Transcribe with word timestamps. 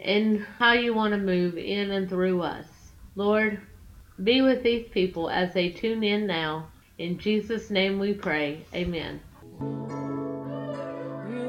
and 0.00 0.44
how 0.58 0.72
you 0.72 0.94
want 0.94 1.12
to 1.12 1.18
move 1.18 1.56
in 1.56 1.90
and 1.90 2.08
through 2.08 2.42
us. 2.42 2.66
Lord, 3.14 3.60
be 4.22 4.42
with 4.42 4.62
these 4.62 4.88
people 4.88 5.30
as 5.30 5.52
they 5.54 5.70
tune 5.70 6.02
in 6.02 6.26
now. 6.26 6.68
In 6.98 7.18
Jesus' 7.18 7.70
name 7.70 7.98
we 7.98 8.14
pray. 8.14 8.64
Amen. 8.74 9.20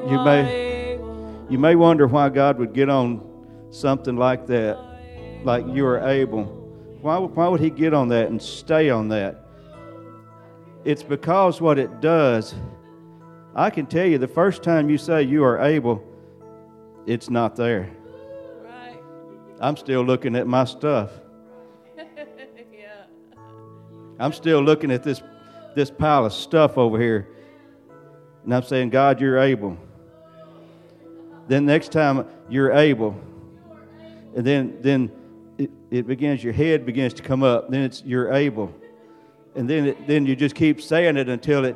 You 0.10 0.24
may 0.24 1.00
you 1.50 1.58
may 1.58 1.76
wonder 1.76 2.08
why 2.08 2.28
God 2.30 2.60
would 2.60 2.74
get 2.74 2.90
on 2.90 3.22
something 3.70 4.18
like 4.18 4.48
that, 4.48 4.78
like 5.44 5.66
you 5.68 5.86
are 5.86 6.00
able. 6.08 6.44
Why, 7.02 7.18
why 7.18 7.48
would 7.48 7.62
He 7.62 7.70
get 7.70 7.94
on 7.94 8.10
that 8.10 8.28
and 8.28 8.42
stay 8.42 8.90
on 8.90 9.08
that? 9.10 9.46
It's 10.84 11.04
because 11.04 11.62
what 11.62 11.80
it 11.80 12.02
does, 12.02 12.56
I 13.56 13.70
can 13.70 13.86
tell 13.86 14.06
you 14.06 14.18
the 14.18 14.28
first 14.28 14.62
time 14.62 14.90
you 14.90 14.98
say 14.98 15.24
you 15.24 15.44
are 15.44 15.62
able, 15.62 16.04
it's 17.06 17.30
not 17.30 17.56
there. 17.56 17.97
I'm 19.60 19.76
still 19.76 20.04
looking 20.04 20.36
at 20.36 20.48
my 20.48 20.66
stuff. 20.66 21.12
yeah. 21.98 23.04
I'm 24.20 24.34
still 24.34 24.62
looking 24.62 24.92
at 24.92 25.04
this, 25.04 25.22
this 25.76 25.90
pile 25.90 26.26
of 26.26 26.34
stuff 26.34 26.78
over 26.78 27.00
here. 27.00 27.28
And 28.44 28.54
I'm 28.54 28.64
saying, 28.64 28.92
God, 28.92 29.20
you're 29.20 29.40
able. 29.40 29.78
Then 31.48 31.66
next 31.66 31.92
time 31.92 32.26
you're 32.50 32.72
able. 32.72 33.20
And 34.36 34.46
then, 34.46 34.78
then 34.82 35.12
it, 35.58 35.72
it 35.90 36.08
begins, 36.08 36.44
your 36.44 36.54
head 36.54 36.86
begins 36.86 37.14
to 37.16 37.24
come 37.24 37.42
up. 37.42 37.70
Then 37.72 37.82
it's 37.82 38.04
you're 38.04 38.32
able. 38.32 38.74
And 39.56 39.68
then, 39.68 39.88
it, 39.88 40.08
then 40.08 40.26
you 40.26 40.36
just 40.36 40.54
keep 40.54 40.82
saying 40.82 41.18
it 41.18 41.30
until 41.30 41.66
it, 41.66 41.76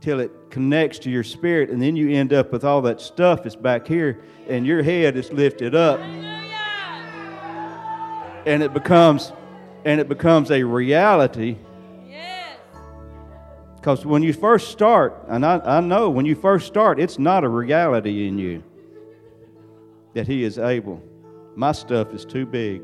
till 0.00 0.18
it 0.18 0.32
connects 0.50 0.98
to 1.00 1.10
your 1.10 1.22
spirit. 1.22 1.70
And 1.70 1.80
then 1.80 1.94
you 1.94 2.10
end 2.10 2.32
up 2.32 2.50
with 2.50 2.64
all 2.64 2.82
that 2.82 3.00
stuff 3.00 3.44
that's 3.44 3.54
back 3.54 3.86
here. 3.86 4.20
And 4.48 4.66
your 4.66 4.82
head 4.82 5.16
is 5.16 5.30
lifted 5.32 5.76
up. 5.76 6.00
And 8.50 8.64
it 8.64 8.74
becomes, 8.74 9.32
and 9.84 10.00
it 10.00 10.08
becomes 10.08 10.50
a 10.50 10.64
reality. 10.64 11.56
Yes. 12.08 12.56
Because 13.76 14.04
when 14.04 14.24
you 14.24 14.32
first 14.32 14.72
start, 14.72 15.24
and 15.28 15.46
I, 15.46 15.60
I 15.60 15.78
know 15.78 16.10
when 16.10 16.26
you 16.26 16.34
first 16.34 16.66
start, 16.66 16.98
it's 16.98 17.16
not 17.16 17.44
a 17.44 17.48
reality 17.48 18.26
in 18.26 18.38
you 18.38 18.64
that 20.14 20.26
He 20.26 20.42
is 20.42 20.58
able. 20.58 21.00
My 21.54 21.70
stuff 21.70 22.12
is 22.12 22.24
too 22.24 22.44
big. 22.44 22.82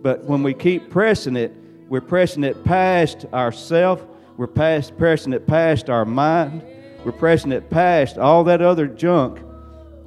But 0.00 0.24
when 0.24 0.42
we 0.42 0.54
keep 0.54 0.88
pressing 0.88 1.36
it, 1.36 1.52
we're 1.90 2.00
pressing 2.00 2.42
it 2.42 2.64
past 2.64 3.26
ourself. 3.34 4.02
We're 4.38 4.46
past, 4.46 4.96
pressing 4.96 5.34
it 5.34 5.46
past 5.46 5.90
our 5.90 6.06
mind. 6.06 6.64
We're 7.04 7.12
pressing 7.12 7.52
it 7.52 7.68
past 7.68 8.16
all 8.16 8.42
that 8.44 8.62
other 8.62 8.86
junk 8.86 9.38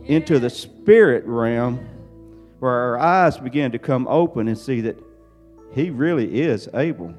into 0.06 0.40
the 0.40 0.50
spirit 0.50 1.24
realm 1.28 1.88
where 2.66 2.74
our 2.74 2.98
eyes 2.98 3.38
begin 3.38 3.72
to 3.72 3.78
come 3.78 4.08
open 4.08 4.48
and 4.48 4.58
see 4.58 4.82
that 4.82 5.00
He 5.72 5.92
really 5.92 6.42
is 6.42 6.68
able. 6.74 7.14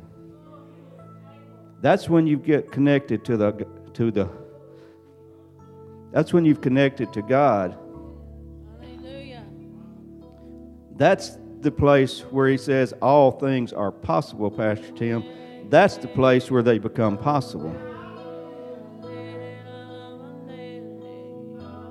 That's 1.80 2.08
when 2.08 2.26
you 2.26 2.36
get 2.36 2.72
connected 2.72 3.24
to 3.26 3.36
the 3.36 3.66
to 3.94 4.10
the 4.10 4.28
that's 6.10 6.32
when 6.32 6.44
you've 6.44 6.60
connected 6.60 7.12
to 7.12 7.22
God. 7.22 7.78
Hallelujah. 8.80 9.44
That's 10.96 11.38
the 11.60 11.70
place 11.70 12.22
where 12.22 12.48
he 12.48 12.56
says 12.56 12.92
all 13.00 13.30
things 13.30 13.72
are 13.72 13.92
possible, 13.92 14.50
Pastor 14.50 14.90
Tim. 14.92 15.22
That's 15.70 15.96
the 15.96 16.08
place 16.08 16.50
where 16.50 16.64
they 16.64 16.78
become 16.80 17.18
possible. 17.18 17.72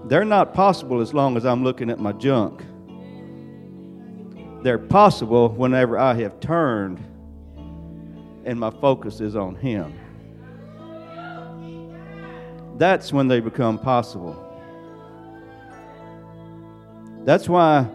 They're 0.08 0.25
not 0.25 0.53
possible 0.53 1.00
as 1.00 1.13
long 1.13 1.38
as 1.38 1.46
I'm 1.46 1.63
looking 1.63 1.90
at 1.90 2.00
my 2.00 2.12
junk. 2.12 2.62
They're 4.66 4.80
possible 4.80 5.50
whenever 5.50 6.00
I 6.00 6.16
have 6.16 6.40
turned 6.40 6.98
and 8.46 8.59
my 8.59 8.72
focus 8.72 9.22
is 9.22 9.36
on 9.36 9.53
Him. 9.53 9.94
That's 12.76 13.14
when 13.14 13.28
they 13.28 13.42
become 13.42 13.78
possible. 13.78 14.36
That's 17.26 17.48
why 17.48 17.88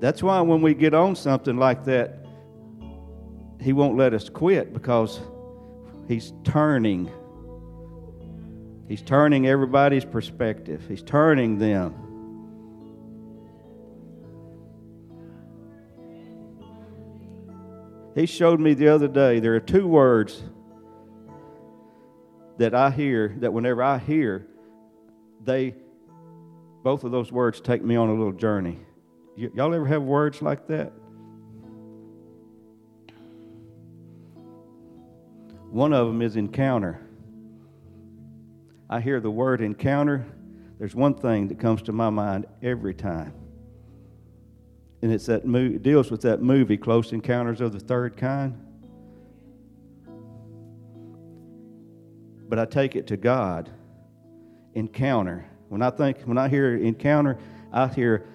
that's 0.00 0.22
why 0.22 0.40
when 0.40 0.62
we 0.62 0.72
get 0.72 0.94
on 0.94 1.16
something 1.16 1.58
like 1.58 1.84
that, 1.84 2.24
he 3.60 3.74
won't 3.74 3.98
let 3.98 4.14
us 4.14 4.30
quit 4.30 4.72
because 4.72 5.20
he's 6.08 6.32
turning. 6.44 7.10
He's 8.88 9.02
turning 9.02 9.48
everybody's 9.48 10.06
perspective. 10.06 10.82
He's 10.88 11.02
turning 11.02 11.58
them. 11.58 12.05
He 18.16 18.24
showed 18.24 18.60
me 18.60 18.72
the 18.72 18.88
other 18.88 19.08
day 19.08 19.40
there 19.40 19.54
are 19.54 19.60
two 19.60 19.86
words 19.86 20.42
that 22.56 22.74
I 22.74 22.90
hear 22.90 23.36
that 23.40 23.52
whenever 23.52 23.82
I 23.82 23.98
hear, 23.98 24.46
they 25.44 25.74
both 26.82 27.04
of 27.04 27.12
those 27.12 27.30
words 27.30 27.60
take 27.60 27.84
me 27.84 27.94
on 27.94 28.08
a 28.08 28.14
little 28.14 28.32
journey. 28.32 28.78
Y- 29.36 29.50
y'all 29.54 29.74
ever 29.74 29.84
have 29.84 30.02
words 30.02 30.40
like 30.40 30.66
that? 30.68 30.92
One 35.70 35.92
of 35.92 36.06
them 36.06 36.22
is 36.22 36.36
encounter. 36.36 37.06
I 38.88 39.00
hear 39.00 39.20
the 39.20 39.30
word 39.30 39.60
encounter. 39.60 40.24
There's 40.78 40.94
one 40.94 41.12
thing 41.12 41.48
that 41.48 41.58
comes 41.58 41.82
to 41.82 41.92
my 41.92 42.08
mind 42.08 42.46
every 42.62 42.94
time. 42.94 43.34
And 45.02 45.12
it's 45.12 45.26
that 45.26 45.44
mo- 45.44 45.58
it 45.58 45.82
deals 45.82 46.10
with 46.10 46.22
that 46.22 46.42
movie, 46.42 46.76
Close 46.76 47.12
Encounters 47.12 47.60
of 47.60 47.72
the 47.72 47.80
Third 47.80 48.16
Kind. 48.16 48.62
But 52.48 52.58
I 52.58 52.64
take 52.64 52.96
it 52.96 53.06
to 53.08 53.16
God. 53.16 53.70
Encounter. 54.74 55.46
When 55.68 55.82
I 55.82 55.90
think, 55.90 56.22
when 56.22 56.38
I 56.38 56.48
hear 56.48 56.76
encounter, 56.76 57.38
I 57.72 57.88
hear 57.88 58.26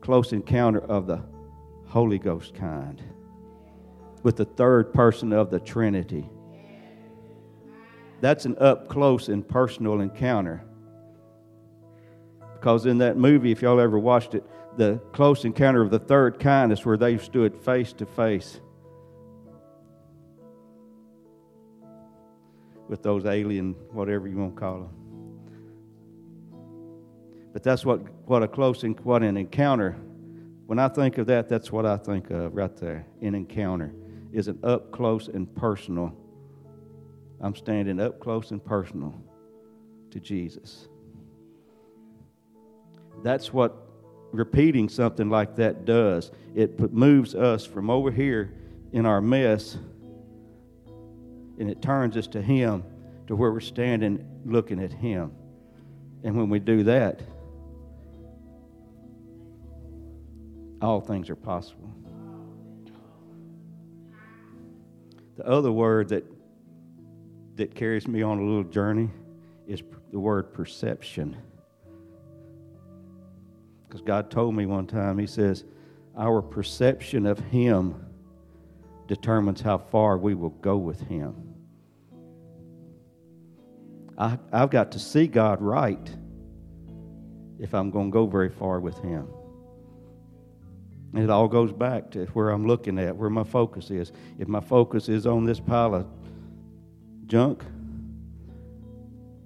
close 0.00 0.32
encounter 0.32 0.80
of 0.80 1.06
the 1.06 1.22
Holy 1.86 2.18
Ghost 2.18 2.54
kind 2.54 3.02
with 4.22 4.36
the 4.36 4.44
third 4.44 4.92
person 4.92 5.32
of 5.32 5.50
the 5.50 5.60
Trinity. 5.60 6.28
That's 8.20 8.44
an 8.44 8.56
up 8.58 8.88
close 8.88 9.28
and 9.28 9.46
personal 9.46 10.00
encounter. 10.00 10.64
Because 12.54 12.86
in 12.86 12.98
that 12.98 13.16
movie, 13.16 13.52
if 13.52 13.62
y'all 13.62 13.78
ever 13.78 13.98
watched 13.98 14.34
it, 14.34 14.44
the 14.78 15.00
close 15.12 15.44
encounter 15.44 15.82
of 15.82 15.90
the 15.90 15.98
third 15.98 16.38
kind 16.38 16.72
is 16.72 16.86
where 16.86 16.96
they 16.96 17.18
stood 17.18 17.52
face 17.56 17.92
to 17.94 18.06
face 18.06 18.60
with 22.88 23.02
those 23.02 23.26
alien, 23.26 23.74
whatever 23.90 24.28
you 24.28 24.36
want 24.36 24.54
to 24.54 24.60
call 24.60 24.80
them. 24.82 24.90
But 27.52 27.64
that's 27.64 27.84
what, 27.84 28.00
what 28.26 28.44
a 28.44 28.48
close 28.48 28.84
what 29.02 29.24
an 29.24 29.36
encounter. 29.36 29.96
When 30.66 30.78
I 30.78 30.86
think 30.86 31.18
of 31.18 31.26
that, 31.26 31.48
that's 31.48 31.72
what 31.72 31.84
I 31.84 31.96
think 31.96 32.30
of 32.30 32.54
right 32.54 32.76
there. 32.76 33.04
An 33.20 33.34
encounter 33.34 33.92
is 34.32 34.46
an 34.46 34.60
up 34.62 34.92
close 34.92 35.26
and 35.26 35.52
personal. 35.56 36.14
I'm 37.40 37.56
standing 37.56 37.98
up 37.98 38.20
close 38.20 38.52
and 38.52 38.64
personal 38.64 39.12
to 40.12 40.20
Jesus. 40.20 40.86
That's 43.24 43.52
what 43.52 43.87
repeating 44.32 44.88
something 44.88 45.30
like 45.30 45.56
that 45.56 45.84
does. 45.84 46.30
It 46.54 46.92
moves 46.92 47.34
us 47.34 47.64
from 47.64 47.90
over 47.90 48.10
here 48.10 48.52
in 48.92 49.06
our 49.06 49.20
mess 49.20 49.76
and 51.58 51.68
it 51.68 51.82
turns 51.82 52.16
us 52.16 52.26
to 52.28 52.40
Him 52.40 52.84
to 53.26 53.36
where 53.36 53.52
we're 53.52 53.60
standing 53.60 54.24
looking 54.44 54.82
at 54.82 54.92
Him. 54.92 55.32
And 56.22 56.36
when 56.36 56.48
we 56.48 56.58
do 56.58 56.84
that, 56.84 57.20
all 60.80 61.00
things 61.00 61.28
are 61.30 61.36
possible. 61.36 61.90
The 65.36 65.46
other 65.46 65.70
word 65.70 66.08
that 66.08 66.24
that 67.58 67.74
carries 67.74 68.06
me 68.06 68.22
on 68.22 68.38
a 68.38 68.42
little 68.42 68.62
journey 68.64 69.10
is 69.66 69.82
the 70.12 70.18
word 70.18 70.54
perception. 70.54 71.36
Because 73.88 74.02
God 74.02 74.30
told 74.30 74.54
me 74.54 74.66
one 74.66 74.86
time, 74.86 75.18
He 75.18 75.26
says, 75.26 75.64
Our 76.16 76.42
perception 76.42 77.24
of 77.24 77.38
Him 77.38 78.04
determines 79.06 79.62
how 79.62 79.78
far 79.78 80.18
we 80.18 80.34
will 80.34 80.50
go 80.50 80.76
with 80.76 81.00
Him. 81.00 81.34
I, 84.18 84.38
I've 84.52 84.70
got 84.70 84.92
to 84.92 84.98
see 84.98 85.26
God 85.26 85.62
right 85.62 86.10
if 87.58 87.74
I'm 87.74 87.90
going 87.90 88.10
to 88.10 88.12
go 88.12 88.26
very 88.26 88.50
far 88.50 88.80
with 88.80 88.98
Him. 88.98 89.26
And 91.14 91.24
it 91.24 91.30
all 91.30 91.48
goes 91.48 91.72
back 91.72 92.10
to 92.10 92.26
where 92.26 92.50
I'm 92.50 92.66
looking 92.66 92.98
at, 92.98 93.16
where 93.16 93.30
my 93.30 93.44
focus 93.44 93.90
is. 93.90 94.12
If 94.38 94.46
my 94.48 94.60
focus 94.60 95.08
is 95.08 95.26
on 95.26 95.44
this 95.46 95.58
pile 95.58 95.94
of 95.94 96.06
junk, 97.26 97.64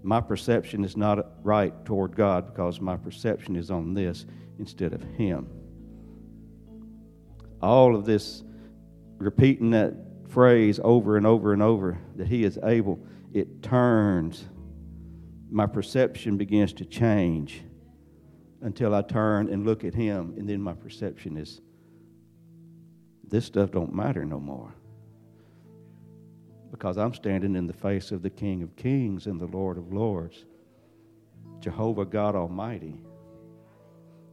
my 0.03 0.21
perception 0.21 0.85
is 0.85 0.97
not 0.97 1.45
right 1.45 1.73
toward 1.85 2.17
God 2.17 2.47
because 2.47 2.81
my 2.81 2.97
perception 2.97 3.57
is 3.57 3.71
on 3.71 3.95
this 3.95 4.27
instead 4.59 4.93
of 4.93 5.03
Him. 5.03 5.49
All 7.61 7.95
of 7.95 8.05
this, 8.05 8.43
repeating 9.19 9.71
that 9.71 9.95
phrase 10.29 10.81
over 10.83 11.17
and 11.17 11.27
over 11.27 11.53
and 11.53 11.63
over, 11.63 11.99
that 12.17 12.27
He 12.27 12.45
is 12.45 12.59
able, 12.65 12.99
it 13.33 13.63
turns. 13.63 14.45
My 15.51 15.67
perception 15.67 16.37
begins 16.37 16.73
to 16.75 16.85
change 16.85 17.63
until 18.61 18.95
I 18.95 19.03
turn 19.03 19.49
and 19.49 19.65
look 19.65 19.85
at 19.85 19.95
Him, 19.95 20.35
and 20.37 20.49
then 20.49 20.61
my 20.61 20.75
perception 20.75 21.37
is 21.37 21.61
this 23.25 23.45
stuff 23.47 23.71
don't 23.71 23.95
matter 23.95 24.25
no 24.25 24.39
more 24.39 24.75
because 26.73 26.97
I'm 26.97 27.13
standing 27.13 27.55
in 27.55 27.67
the 27.67 27.73
face 27.75 28.11
of 28.11 28.23
the 28.23 28.31
King 28.31 28.63
of 28.63 28.75
Kings 28.77 29.27
and 29.27 29.39
the 29.39 29.47
Lord 29.47 29.77
of 29.77 29.93
Lords, 29.93 30.47
Jehovah 31.61 32.07
God 32.07 32.35
Almighty, 32.35 32.99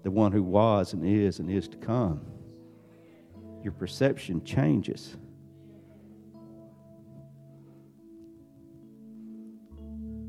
the 0.03 0.09
one 0.09 0.31
who 0.31 0.41
was 0.41 0.94
and 0.94 1.06
is 1.06 1.39
and 1.39 1.51
is 1.51 1.68
to 1.68 1.77
come. 1.77 2.21
Your 3.62 3.74
perception 3.74 4.41
changes. 4.45 5.18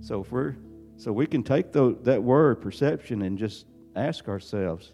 So 0.00 0.22
if 0.22 0.32
we're 0.32 0.56
so 0.96 1.12
we 1.12 1.26
can 1.26 1.44
take 1.44 1.70
the, 1.70 1.96
that 2.02 2.22
word 2.22 2.60
perception 2.60 3.22
and 3.22 3.38
just 3.38 3.66
ask 3.94 4.28
ourselves 4.28 4.92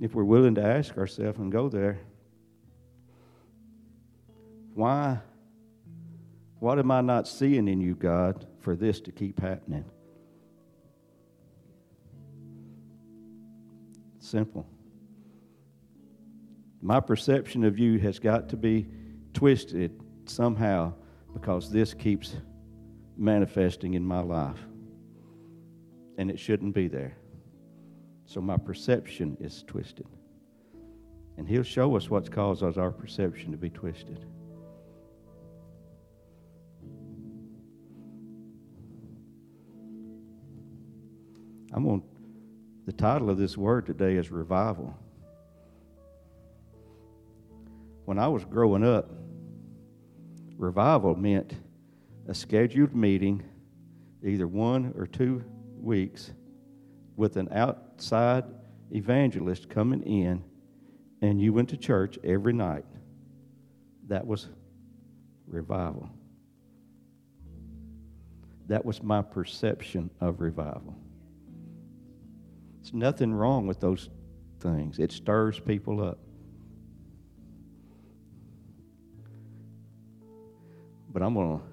if 0.00 0.14
we're 0.14 0.24
willing 0.24 0.54
to 0.54 0.64
ask 0.64 0.96
ourselves 0.96 1.38
and 1.38 1.52
go 1.52 1.68
there 1.68 2.00
why, 4.74 5.18
what 6.58 6.78
am 6.78 6.90
I 6.90 7.00
not 7.00 7.26
seeing 7.26 7.68
in 7.68 7.80
you, 7.80 7.94
God, 7.94 8.46
for 8.60 8.76
this 8.76 9.00
to 9.02 9.12
keep 9.12 9.40
happening? 9.40 9.84
Simple. 14.18 14.66
My 16.82 17.00
perception 17.00 17.64
of 17.64 17.78
you 17.78 17.98
has 17.98 18.18
got 18.18 18.48
to 18.50 18.56
be 18.56 18.86
twisted 19.34 20.00
somehow 20.26 20.94
because 21.32 21.70
this 21.70 21.94
keeps 21.94 22.36
manifesting 23.16 23.94
in 23.94 24.04
my 24.04 24.20
life. 24.20 24.58
And 26.16 26.30
it 26.30 26.38
shouldn't 26.38 26.74
be 26.74 26.88
there. 26.88 27.16
So 28.26 28.40
my 28.40 28.56
perception 28.56 29.36
is 29.40 29.64
twisted. 29.66 30.06
And 31.36 31.48
He'll 31.48 31.62
show 31.62 31.96
us 31.96 32.10
what's 32.10 32.28
caused 32.28 32.62
our 32.62 32.90
perception 32.90 33.50
to 33.50 33.56
be 33.56 33.70
twisted. 33.70 34.26
I'm 41.88 42.02
the 42.84 42.92
title 42.92 43.30
of 43.30 43.38
this 43.38 43.56
word 43.56 43.86
today 43.86 44.16
is 44.16 44.30
revival. 44.30 44.94
When 48.04 48.18
I 48.18 48.28
was 48.28 48.44
growing 48.44 48.84
up, 48.84 49.10
revival 50.58 51.14
meant 51.14 51.54
a 52.28 52.34
scheduled 52.34 52.94
meeting, 52.94 53.42
either 54.22 54.46
one 54.46 54.92
or 54.94 55.06
two 55.06 55.42
weeks, 55.80 56.32
with 57.16 57.38
an 57.38 57.48
outside 57.50 58.44
evangelist 58.90 59.70
coming 59.70 60.02
in, 60.02 60.44
and 61.22 61.40
you 61.40 61.54
went 61.54 61.70
to 61.70 61.78
church 61.78 62.18
every 62.22 62.52
night. 62.52 62.84
That 64.08 64.26
was 64.26 64.48
revival. 65.46 66.10
That 68.66 68.84
was 68.84 69.02
my 69.02 69.22
perception 69.22 70.10
of 70.20 70.42
revival. 70.42 70.94
There's 72.90 72.98
nothing 72.98 73.32
wrong 73.32 73.68
with 73.68 73.78
those 73.78 74.08
things, 74.58 74.98
it 74.98 75.12
stirs 75.12 75.60
people 75.60 76.02
up. 76.02 76.18
But 81.12 81.22
I'm 81.22 81.34
going 81.34 81.58
to 81.58 81.64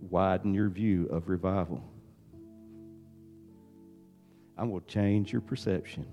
widen 0.00 0.52
your 0.52 0.68
view 0.68 1.06
of 1.12 1.28
revival. 1.28 1.80
I'm 4.58 4.70
going 4.70 4.80
to 4.80 4.86
change 4.86 5.32
your 5.32 5.42
perception. 5.42 6.06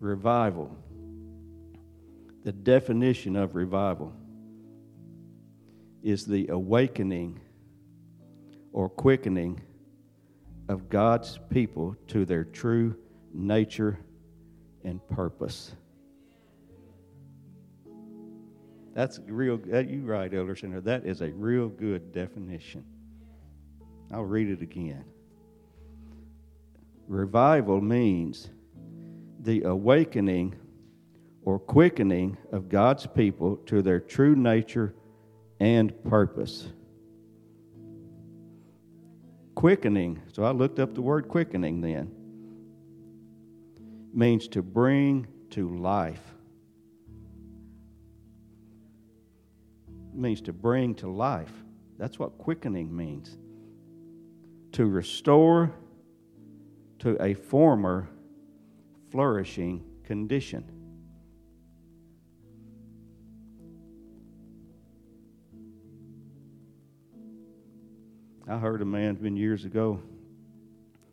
Revival. 0.00 0.76
The 2.42 2.52
definition 2.52 3.36
of 3.36 3.54
revival 3.54 4.12
is 6.02 6.26
the 6.26 6.48
awakening 6.48 7.40
or 8.72 8.88
quickening 8.88 9.60
of 10.68 10.88
God's 10.88 11.38
people 11.50 11.96
to 12.08 12.24
their 12.24 12.44
true 12.44 12.96
nature 13.32 13.98
and 14.84 15.06
purpose. 15.08 15.74
That's 18.94 19.20
real. 19.26 19.60
Uh, 19.72 19.80
you 19.80 20.02
right, 20.02 20.32
Elder 20.32 20.56
Sandra. 20.56 20.80
That 20.80 21.04
is 21.04 21.20
a 21.20 21.30
real 21.30 21.68
good 21.68 22.12
definition. 22.12 22.84
I'll 24.10 24.24
read 24.24 24.48
it 24.48 24.62
again. 24.62 25.04
Revival 27.06 27.80
means 27.80 28.48
the 29.40 29.62
awakening 29.62 30.56
or 31.42 31.58
quickening 31.58 32.36
of 32.52 32.68
God's 32.68 33.06
people 33.06 33.56
to 33.66 33.82
their 33.82 34.00
true 34.00 34.34
nature 34.34 34.94
and 35.60 35.92
purpose 36.04 36.68
quickening. 39.56 40.22
So 40.32 40.44
I 40.44 40.52
looked 40.52 40.78
up 40.78 40.94
the 40.94 41.02
word 41.02 41.26
quickening 41.26 41.80
then. 41.80 42.12
Means 44.14 44.46
to 44.48 44.62
bring 44.62 45.26
to 45.50 45.76
life. 45.76 46.22
It 49.88 50.18
means 50.18 50.40
to 50.42 50.52
bring 50.52 50.94
to 50.96 51.08
life. 51.10 51.52
That's 51.98 52.18
what 52.18 52.38
quickening 52.38 52.94
means. 52.94 53.36
To 54.72 54.86
restore 54.86 55.72
to 57.00 57.20
a 57.22 57.34
former 57.34 58.08
flourishing 59.10 59.84
condition. 60.04 60.75
I 68.48 68.58
heard 68.58 68.80
a 68.80 68.84
man's 68.84 69.18
been 69.18 69.36
years 69.36 69.64
ago. 69.64 70.00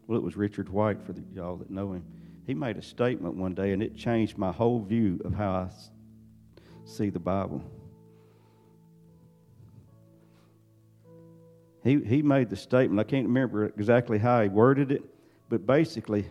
Well, 0.05 0.17
it 0.17 0.23
was 0.23 0.37
Richard 0.37 0.69
White 0.69 1.01
for 1.03 1.13
the, 1.13 1.23
y'all 1.33 1.55
that 1.57 1.71
know 1.71 1.93
him. 1.93 2.03
He 2.45 2.53
made 2.53 2.77
a 2.77 2.81
statement 2.81 3.35
one 3.35 3.55
day, 3.55 3.71
and 3.71 3.81
it 3.81 3.95
changed 3.95 4.37
my 4.37 4.51
whole 4.51 4.79
view 4.79 5.19
of 5.25 5.33
how 5.33 5.51
I 5.51 5.69
see 6.85 7.09
the 7.09 7.19
Bible. 7.19 7.63
He, 11.83 11.99
he 12.01 12.21
made 12.21 12.49
the 12.49 12.55
statement, 12.55 12.99
I 12.99 13.09
can't 13.09 13.27
remember 13.27 13.65
exactly 13.65 14.19
how 14.19 14.41
he 14.41 14.49
worded 14.49 14.91
it, 14.91 15.03
but 15.49 15.65
basically, 15.65 16.25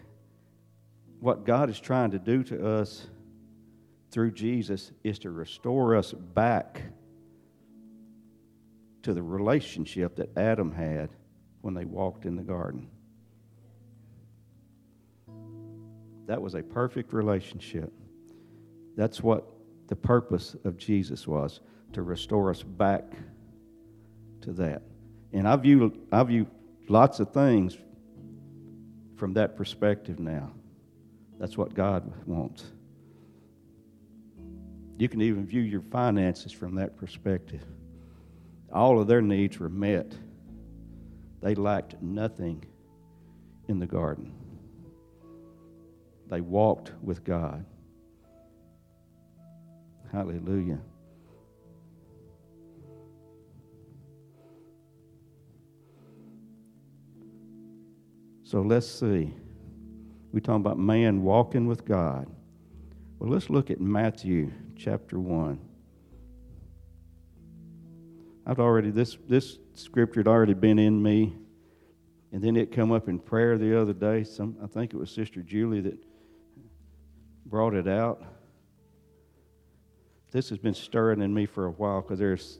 what 1.20 1.44
God 1.44 1.68
is 1.68 1.80
trying 1.80 2.12
to 2.12 2.18
do 2.18 2.42
to 2.44 2.66
us 2.66 3.06
through 4.10 4.32
Jesus 4.32 4.92
is 5.02 5.18
to 5.20 5.30
restore 5.30 5.96
us 5.96 6.12
back 6.12 6.82
to 9.02 9.14
the 9.14 9.22
relationship 9.22 10.16
that 10.16 10.36
Adam 10.36 10.72
had 10.72 11.10
when 11.60 11.74
they 11.74 11.84
walked 11.84 12.24
in 12.24 12.36
the 12.36 12.42
garden. 12.42 12.88
That 16.26 16.40
was 16.40 16.54
a 16.54 16.62
perfect 16.62 17.12
relationship. 17.12 17.92
That's 18.96 19.22
what 19.22 19.46
the 19.88 19.96
purpose 19.96 20.56
of 20.64 20.76
Jesus 20.76 21.26
was 21.26 21.60
to 21.92 22.02
restore 22.02 22.50
us 22.50 22.62
back 22.62 23.12
to 24.42 24.52
that. 24.52 24.82
And 25.32 25.46
I 25.48 25.56
view, 25.56 26.06
I 26.10 26.22
view 26.22 26.46
lots 26.88 27.20
of 27.20 27.32
things 27.32 27.76
from 29.16 29.34
that 29.34 29.56
perspective 29.56 30.18
now. 30.18 30.52
That's 31.38 31.56
what 31.56 31.74
God 31.74 32.12
wants. 32.26 32.64
You 34.98 35.08
can 35.08 35.20
even 35.22 35.44
view 35.44 35.62
your 35.62 35.80
finances 35.80 36.52
from 36.52 36.76
that 36.76 36.96
perspective 36.96 37.64
all 38.72 39.00
of 39.00 39.06
their 39.06 39.22
needs 39.22 39.58
were 39.58 39.68
met 39.68 40.14
They 41.42 41.54
lacked 41.56 42.00
nothing 42.00 42.64
in 43.68 43.80
the 43.80 43.86
garden. 43.86 44.32
They 46.28 46.40
walked 46.40 46.92
with 47.02 47.24
God. 47.24 47.66
Hallelujah. 50.12 50.78
So 58.44 58.60
let's 58.62 58.86
see. 58.86 59.34
We're 60.32 60.40
talking 60.40 60.56
about 60.56 60.78
man 60.78 61.22
walking 61.22 61.66
with 61.66 61.84
God. 61.84 62.26
Well, 63.18 63.30
let's 63.30 63.50
look 63.50 63.70
at 63.70 63.80
Matthew 63.80 64.52
chapter 64.76 65.18
1. 65.18 65.58
I've 68.46 68.58
already, 68.58 68.90
this, 68.90 69.16
this 69.28 69.58
scripture 69.74 70.20
had 70.20 70.28
already 70.28 70.54
been 70.54 70.78
in 70.78 71.02
me. 71.02 71.36
And 72.32 72.42
then 72.42 72.56
it 72.56 72.72
come 72.72 72.92
up 72.92 73.08
in 73.08 73.18
prayer 73.18 73.58
the 73.58 73.78
other 73.78 73.92
day. 73.92 74.24
Some, 74.24 74.56
I 74.62 74.66
think 74.66 74.94
it 74.94 74.96
was 74.96 75.10
Sister 75.10 75.42
Julie 75.42 75.82
that 75.82 75.98
brought 77.44 77.74
it 77.74 77.86
out. 77.86 78.24
This 80.30 80.48
has 80.48 80.58
been 80.58 80.74
stirring 80.74 81.20
in 81.20 81.32
me 81.32 81.44
for 81.44 81.66
a 81.66 81.70
while 81.70 82.00
because 82.00 82.18
there's, 82.18 82.58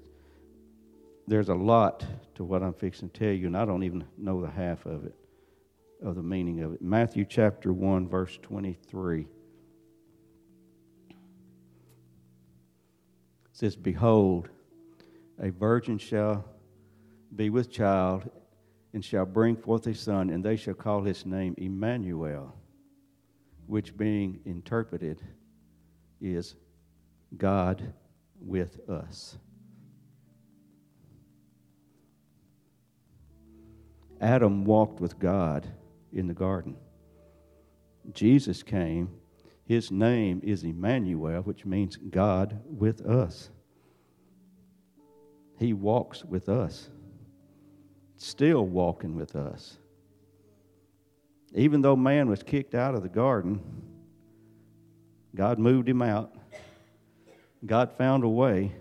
there's 1.26 1.48
a 1.48 1.54
lot 1.54 2.04
to 2.34 2.44
what 2.44 2.62
I'm 2.62 2.74
fixing 2.74 3.08
to 3.08 3.18
tell 3.18 3.32
you, 3.32 3.46
and 3.46 3.56
I 3.56 3.64
don't 3.64 3.82
even 3.82 4.04
know 4.18 4.42
the 4.42 4.50
half 4.50 4.84
of 4.84 5.06
it 5.06 5.14
of 6.04 6.16
the 6.16 6.22
meaning 6.22 6.60
of 6.60 6.74
it. 6.74 6.82
Matthew 6.82 7.24
chapter 7.24 7.72
1, 7.72 8.08
verse 8.08 8.38
23. 8.42 9.26
says, 13.52 13.76
Behold, 13.76 14.48
a 15.40 15.50
virgin 15.50 15.98
shall 15.98 16.44
be 17.34 17.50
with 17.50 17.70
child 17.70 18.30
and 18.92 19.04
shall 19.04 19.24
bring 19.24 19.56
forth 19.56 19.86
a 19.86 19.94
son, 19.94 20.30
and 20.30 20.44
they 20.44 20.56
shall 20.56 20.74
call 20.74 21.02
his 21.02 21.24
name 21.24 21.54
Emmanuel, 21.56 22.54
which 23.66 23.96
being 23.96 24.40
interpreted 24.44 25.22
is 26.20 26.54
God 27.36 27.92
with 28.40 28.88
us. 28.88 29.38
Adam 34.20 34.64
walked 34.64 35.00
with 35.00 35.18
God 35.18 35.66
in 36.12 36.28
the 36.28 36.34
garden. 36.34 36.76
Jesus 38.12 38.62
came. 38.62 39.10
His 39.64 39.90
name 39.90 40.40
is 40.44 40.64
Emmanuel, 40.64 41.42
which 41.42 41.64
means 41.64 41.96
God 41.96 42.60
with 42.66 43.00
us. 43.00 43.50
He 45.58 45.72
walks 45.72 46.24
with 46.24 46.48
us, 46.48 46.88
still 48.16 48.66
walking 48.66 49.14
with 49.14 49.36
us. 49.36 49.78
Even 51.54 51.82
though 51.82 51.96
man 51.96 52.28
was 52.28 52.42
kicked 52.42 52.74
out 52.74 52.94
of 52.94 53.02
the 53.02 53.08
garden, 53.08 53.60
God 55.34 55.58
moved 55.58 55.88
him 55.88 56.02
out. 56.02 56.34
God 57.64 57.92
found 57.96 58.24
a 58.24 58.28
way 58.28 58.72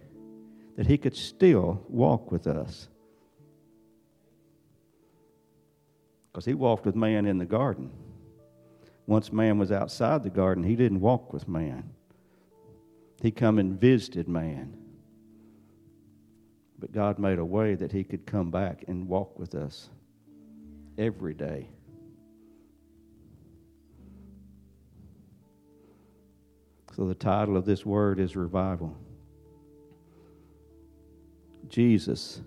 that 0.77 0.87
he 0.87 0.97
could 0.97 1.15
still 1.15 1.83
walk 1.87 2.31
with 2.31 2.47
us. 2.47 2.87
because 6.31 6.45
he 6.45 6.53
walked 6.53 6.85
with 6.85 6.95
man 6.95 7.25
in 7.25 7.37
the 7.37 7.45
garden. 7.45 7.91
Once 9.05 9.33
man 9.33 9.57
was 9.57 9.71
outside 9.71 10.23
the 10.23 10.29
garden, 10.29 10.63
he 10.63 10.75
didn't 10.75 11.01
walk 11.01 11.33
with 11.33 11.47
man. 11.47 11.89
He 13.21 13.31
come 13.31 13.59
and 13.59 13.79
visited 13.79 14.27
man. 14.27 14.77
But 16.81 16.91
God 16.91 17.19
made 17.19 17.37
a 17.37 17.45
way 17.45 17.75
that 17.75 17.91
he 17.91 18.03
could 18.03 18.25
come 18.25 18.49
back 18.49 18.85
and 18.87 19.07
walk 19.07 19.37
with 19.37 19.53
us 19.53 19.91
every 20.97 21.35
day. 21.35 21.69
So 26.95 27.07
the 27.07 27.13
title 27.13 27.55
of 27.55 27.65
this 27.65 27.85
word 27.85 28.19
is 28.19 28.35
revival. 28.35 28.97
Jesus 31.69 32.41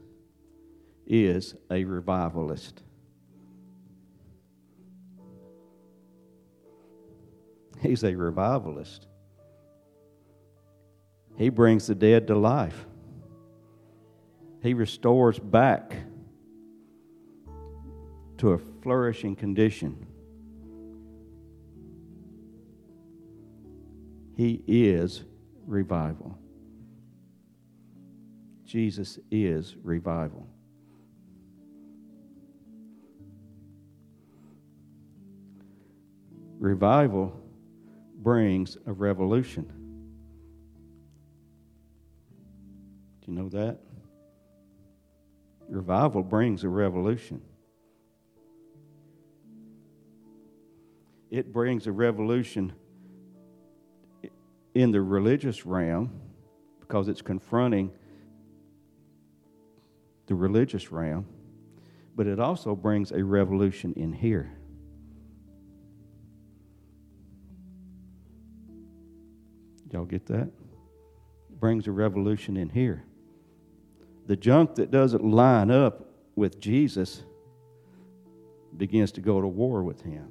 is 1.06 1.54
a 1.70 1.84
revivalist. 1.84 2.82
He's 7.80 8.02
a 8.02 8.16
revivalist. 8.16 9.06
He 11.36 11.50
brings 11.50 11.86
the 11.86 11.94
dead 11.94 12.26
to 12.26 12.34
life. 12.34 12.86
He 14.64 14.72
restores 14.72 15.38
back 15.38 15.94
to 18.38 18.52
a 18.52 18.58
flourishing 18.58 19.36
condition. 19.36 20.06
He 24.38 24.62
is 24.66 25.22
revival. 25.66 26.38
Jesus 28.64 29.18
is 29.30 29.76
revival. 29.82 30.48
Revival 36.58 37.38
brings 38.16 38.78
a 38.86 38.92
revolution. 38.94 39.70
Do 43.20 43.30
you 43.30 43.34
know 43.34 43.50
that? 43.50 43.78
Revival 45.68 46.22
brings 46.22 46.64
a 46.64 46.68
revolution. 46.68 47.40
It 51.30 51.52
brings 51.52 51.86
a 51.86 51.92
revolution 51.92 52.72
in 54.74 54.90
the 54.92 55.00
religious 55.00 55.64
realm 55.66 56.10
because 56.80 57.08
it's 57.08 57.22
confronting 57.22 57.90
the 60.26 60.34
religious 60.34 60.90
realm, 60.92 61.26
but 62.14 62.26
it 62.26 62.38
also 62.38 62.74
brings 62.74 63.10
a 63.12 63.22
revolution 63.22 63.92
in 63.94 64.12
here. 64.12 64.52
Y'all 69.90 70.04
get 70.04 70.26
that? 70.26 70.48
It 71.50 71.60
Brings 71.60 71.86
a 71.86 71.92
revolution 71.92 72.56
in 72.56 72.68
here. 72.68 73.04
The 74.26 74.36
junk 74.36 74.76
that 74.76 74.90
doesn't 74.90 75.22
line 75.22 75.70
up 75.70 76.08
with 76.34 76.58
Jesus 76.58 77.22
begins 78.76 79.12
to 79.12 79.20
go 79.20 79.40
to 79.40 79.46
war 79.46 79.82
with 79.82 80.00
him. 80.00 80.28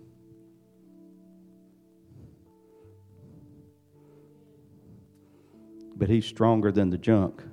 But 5.95 6.09
he's 6.09 6.25
stronger 6.25 6.71
than 6.71 6.89
the 6.89 6.97
junk. 6.97 7.43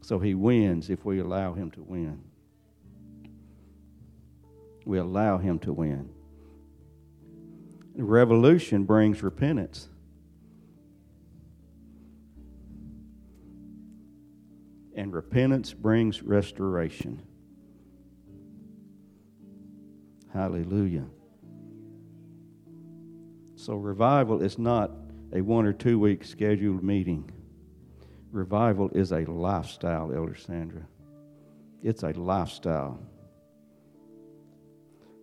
So 0.00 0.18
he 0.18 0.34
wins 0.34 0.88
if 0.88 1.04
we 1.04 1.18
allow 1.18 1.52
him 1.52 1.70
to 1.72 1.82
win. 1.82 2.22
We 4.86 4.98
allow 4.98 5.36
him 5.36 5.58
to 5.60 5.72
win. 5.72 6.08
Revolution 7.94 8.84
brings 8.84 9.22
repentance. 9.22 9.88
And 15.08 15.14
repentance 15.14 15.72
brings 15.72 16.22
restoration. 16.22 17.22
Hallelujah. 20.34 21.06
So, 23.56 23.76
revival 23.76 24.42
is 24.42 24.58
not 24.58 24.90
a 25.32 25.40
one 25.40 25.64
or 25.64 25.72
two 25.72 25.98
week 25.98 26.24
scheduled 26.24 26.84
meeting. 26.84 27.30
Revival 28.32 28.90
is 28.90 29.12
a 29.12 29.24
lifestyle, 29.24 30.12
Elder 30.14 30.34
Sandra. 30.34 30.86
It's 31.82 32.02
a 32.02 32.10
lifestyle. 32.10 33.00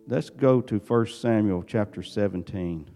Let's 0.08 0.30
go 0.30 0.60
to 0.62 0.78
1 0.78 1.06
Samuel 1.06 1.62
chapter 1.62 2.02
17, 2.02 2.90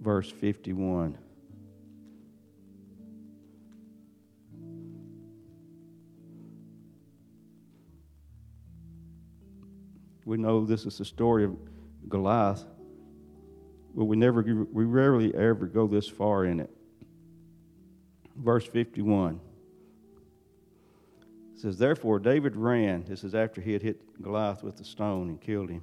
verse 0.00 0.30
51. 0.30 1.18
We 10.32 10.38
know 10.38 10.64
this 10.64 10.86
is 10.86 10.96
the 10.96 11.04
story 11.04 11.44
of 11.44 11.54
Goliath, 12.08 12.64
but 13.94 14.06
we 14.06 14.16
never, 14.16 14.40
we 14.40 14.86
rarely 14.86 15.34
ever 15.34 15.66
go 15.66 15.86
this 15.86 16.08
far 16.08 16.46
in 16.46 16.58
it. 16.58 16.70
Verse 18.36 18.64
51 18.64 19.38
says, 21.54 21.76
Therefore 21.76 22.18
David 22.18 22.56
ran. 22.56 23.04
This 23.04 23.24
is 23.24 23.34
after 23.34 23.60
he 23.60 23.74
had 23.74 23.82
hit 23.82 24.22
Goliath 24.22 24.62
with 24.62 24.78
the 24.78 24.84
stone 24.84 25.28
and 25.28 25.38
killed 25.38 25.68
him. 25.68 25.82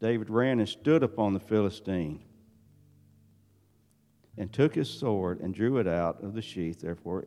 David 0.00 0.28
ran 0.28 0.58
and 0.58 0.68
stood 0.68 1.04
upon 1.04 1.32
the 1.32 1.38
Philistine 1.38 2.24
and 4.36 4.52
took 4.52 4.74
his 4.74 4.90
sword 4.90 5.38
and 5.38 5.54
drew 5.54 5.78
it 5.78 5.86
out 5.86 6.20
of 6.24 6.34
the 6.34 6.42
sheath, 6.42 6.80
therefore, 6.80 7.24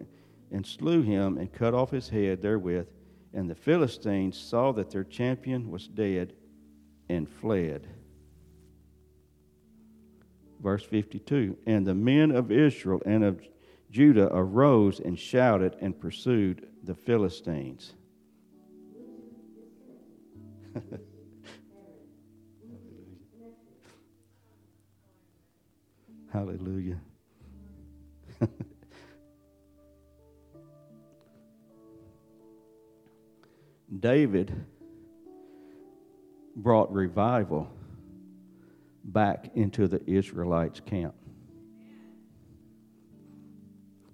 and 0.52 0.68
slew 0.68 1.02
him 1.02 1.38
and 1.38 1.54
cut 1.54 1.74
off 1.74 1.92
his 1.92 2.10
head 2.10 2.42
therewith. 2.42 2.90
And 3.34 3.50
the 3.50 3.56
Philistines 3.56 4.38
saw 4.38 4.72
that 4.74 4.90
their 4.90 5.04
champion 5.04 5.70
was 5.70 5.88
dead 5.88 6.34
and 7.10 7.30
fled. 7.30 7.88
Verse 10.62 10.84
52 10.84 11.58
And 11.66 11.86
the 11.86 11.96
men 11.96 12.32
of 12.32 12.52
Israel 12.52 13.02
and 13.06 13.24
of 13.24 13.42
Judah 13.92 14.30
arose 14.32 15.00
and 15.00 15.18
shouted 15.18 15.76
and 15.82 16.00
pursued 16.00 16.68
the 16.84 16.96
Philistines. 16.96 17.94
Hallelujah. 26.32 27.00
David 34.00 34.54
brought 36.56 36.92
revival 36.92 37.70
back 39.04 39.52
into 39.56 39.88
the 39.88 40.02
Israelites' 40.10 40.82
camp 40.82 41.16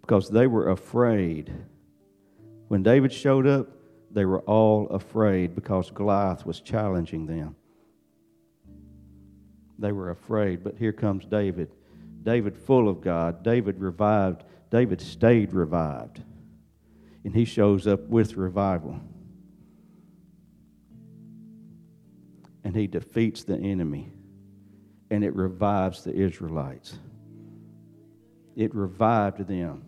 because 0.01 0.30
they 0.30 0.48
were 0.48 0.70
afraid. 0.70 1.54
When 2.68 2.84
David 2.84 3.12
showed 3.12 3.48
up, 3.48 3.68
they 4.12 4.25
were 4.25 4.42
all 4.42 4.88
afraid 4.89 5.56
because 5.56 5.92
Goliath 5.92 6.46
was 6.46 6.62
challenging 6.62 7.25
them. 7.25 7.56
They 9.77 9.92
were 9.92 10.12
afraid, 10.12 10.63
but 10.63 10.77
here 10.77 10.94
comes 10.94 11.25
David. 11.25 11.70
David, 12.24 12.58
full 12.58 12.88
of 12.88 13.01
God. 13.01 13.44
David 13.44 13.80
revived. 13.80 14.44
David 14.72 15.01
stayed 15.01 15.54
revived. 15.54 16.24
And 17.24 17.36
he 17.36 17.46
shows 17.46 17.88
up 17.88 18.08
with 18.08 18.38
revival. 18.38 19.01
And 22.65 22.75
he 22.75 22.88
defeats 22.88 23.43
the 23.43 23.55
enemy 23.55 24.12
and 25.12 25.24
it 25.24 25.36
revives 25.36 26.03
the 26.03 26.13
Israelites. 26.13 26.98
It 28.55 28.74
revived 28.74 29.48
them. 29.48 29.84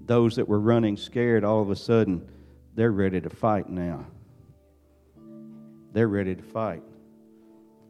Those 0.00 0.36
that 0.36 0.48
were 0.48 0.58
running 0.58 0.96
scared, 0.96 1.44
all 1.44 1.60
of 1.60 1.70
a 1.70 1.76
sudden, 1.76 2.26
they're 2.74 2.90
ready 2.90 3.20
to 3.20 3.28
fight 3.28 3.68
now. 3.68 4.06
They're 5.92 6.08
ready 6.08 6.34
to 6.34 6.42
fight. 6.42 6.82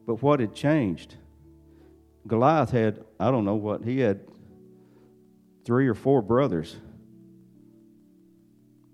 But 0.06 0.22
what 0.22 0.40
had 0.40 0.52
changed? 0.52 1.14
Goliath 2.26 2.70
had, 2.70 3.04
I 3.20 3.30
don't 3.30 3.44
know 3.44 3.54
what, 3.54 3.84
he 3.84 4.00
had 4.00 4.20
three 5.64 5.86
or 5.86 5.94
four 5.94 6.20
brothers. 6.20 6.76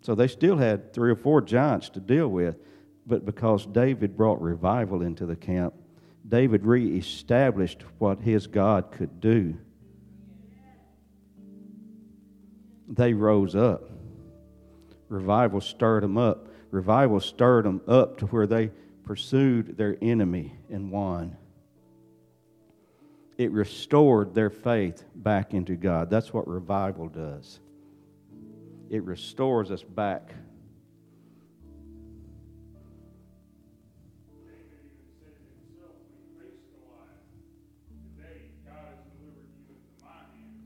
So 0.03 0.15
they 0.15 0.29
still 0.29 0.59
had 0.59 0.93
three 0.93 1.11
or 1.11 1.17
four 1.17 1.41
giants 1.41 1.89
to 1.91 2.01
deal 2.01 2.29
with. 2.29 2.57
But 3.07 3.25
because 3.25 3.67
David 3.67 4.17
brought 4.17 4.41
revival 4.41 5.03
into 5.03 5.27
the 5.27 5.37
camp, 5.37 5.75
David 6.29 6.65
reestablished 6.65 7.83
what 7.99 8.21
his 8.21 8.47
God 8.47 8.93
could 8.93 9.21
do. 9.21 9.59
They 12.89 13.13
rose 13.13 13.57
up. 13.57 13.91
Revival 15.09 15.61
stirred 15.61 16.03
them 16.03 16.17
up. 16.17 16.49
Revival 16.71 17.21
stirred 17.21 17.65
them 17.65 17.81
up 17.87 18.19
to 18.19 18.27
where 18.27 18.47
they 18.47 18.71
pursued 19.05 19.77
their 19.77 19.97
enemy 20.01 20.55
and 20.71 20.91
won. 20.91 21.37
It 23.37 23.51
restored 23.51 24.35
their 24.35 24.51
faith 24.51 25.05
back 25.15 25.55
into 25.55 25.75
God. 25.75 26.09
That's 26.09 26.33
what 26.33 26.47
revival 26.47 27.09
does. 27.09 27.61
It 28.91 29.03
restores 29.03 29.71
us 29.71 29.83
back 29.83 30.35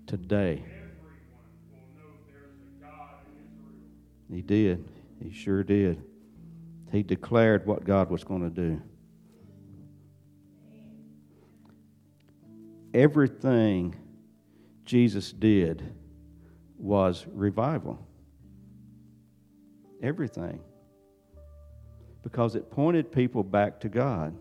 today. 0.06 0.62
He 4.30 4.42
did. 4.42 4.88
He 5.22 5.32
sure 5.32 5.62
did. 5.62 6.02
He 6.92 7.02
declared 7.02 7.66
what 7.66 7.84
God 7.84 8.10
was 8.10 8.24
going 8.24 8.42
to 8.42 8.50
do. 8.50 8.82
Everything 12.94 13.94
Jesus 14.84 15.32
did 15.32 15.94
was 16.78 17.26
revival. 17.32 17.98
Everything. 20.02 20.60
Because 22.22 22.54
it 22.54 22.70
pointed 22.70 23.12
people 23.12 23.42
back 23.42 23.80
to 23.80 23.88
God. 23.88 24.34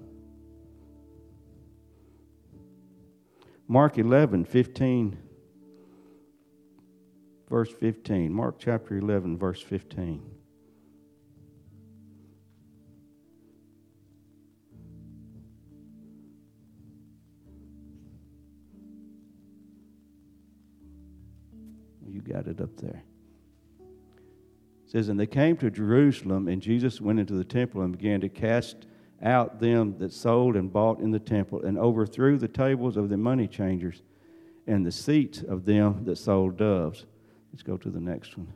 Mark 3.67 3.97
11, 3.97 4.45
15 4.45 5.17
verse 7.49 7.71
15. 7.71 8.31
Mark 8.31 8.55
chapter 8.59 8.97
11, 8.97 9.37
verse 9.37 9.61
15. 9.61 10.21
You 22.07 22.21
got 22.21 22.47
it 22.47 22.61
up 22.61 22.75
there. 22.77 23.03
It 23.79 24.91
says, 24.91 25.09
And 25.09 25.19
they 25.19 25.27
came 25.27 25.57
to 25.57 25.69
Jerusalem, 25.69 26.47
and 26.47 26.61
Jesus 26.61 27.01
went 27.01 27.19
into 27.19 27.33
the 27.33 27.43
temple 27.43 27.81
and 27.81 27.97
began 27.97 28.21
to 28.21 28.29
cast 28.29 28.85
out 29.21 29.59
them 29.59 29.97
that 29.97 30.13
sold 30.13 30.55
and 30.55 30.71
bought 30.71 30.99
in 30.99 31.11
the 31.11 31.19
temple, 31.19 31.63
and 31.63 31.77
overthrew 31.77 32.37
the 32.37 32.47
tables 32.47 32.95
of 32.95 33.09
the 33.09 33.17
money 33.17 33.47
changers 33.47 34.01
and 34.67 34.85
the 34.85 34.91
seats 34.91 35.41
of 35.41 35.65
them 35.65 36.03
that 36.05 36.17
sold 36.17 36.57
doves. 36.57 37.05
Let's 37.55 37.63
go 37.63 37.77
to 37.77 37.89
the 37.89 38.01
next 38.01 38.37
one. 38.37 38.51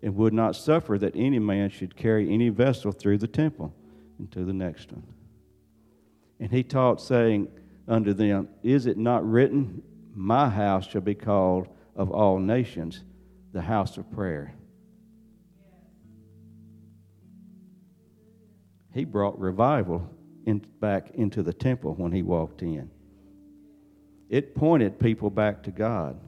And 0.00 0.14
would 0.14 0.32
not 0.32 0.54
suffer 0.54 0.96
that 0.96 1.16
any 1.16 1.40
man 1.40 1.70
should 1.70 1.96
carry 1.96 2.32
any 2.32 2.50
vessel 2.50 2.92
through 2.92 3.18
the 3.18 3.26
temple. 3.26 3.74
Into 4.20 4.44
the 4.44 4.52
next 4.52 4.92
one. 4.92 5.02
And 6.38 6.52
he 6.52 6.62
taught, 6.62 7.00
saying 7.00 7.48
unto 7.88 8.12
them, 8.12 8.48
Is 8.62 8.86
it 8.86 8.96
not 8.96 9.28
written, 9.28 9.82
My 10.14 10.48
house 10.48 10.88
shall 10.88 11.00
be 11.00 11.16
called 11.16 11.66
of 11.96 12.12
all 12.12 12.38
nations 12.38 13.02
the 13.52 13.62
house 13.62 13.96
of 13.96 14.08
prayer? 14.12 14.54
He 18.92 19.04
brought 19.04 19.36
revival 19.40 20.08
in, 20.46 20.64
back 20.78 21.10
into 21.14 21.42
the 21.42 21.52
temple 21.52 21.94
when 21.94 22.12
he 22.12 22.22
walked 22.22 22.62
in. 22.62 22.88
It 24.34 24.52
pointed 24.52 24.98
people 24.98 25.30
back 25.30 25.62
to 25.62 25.70
God. 25.70 26.18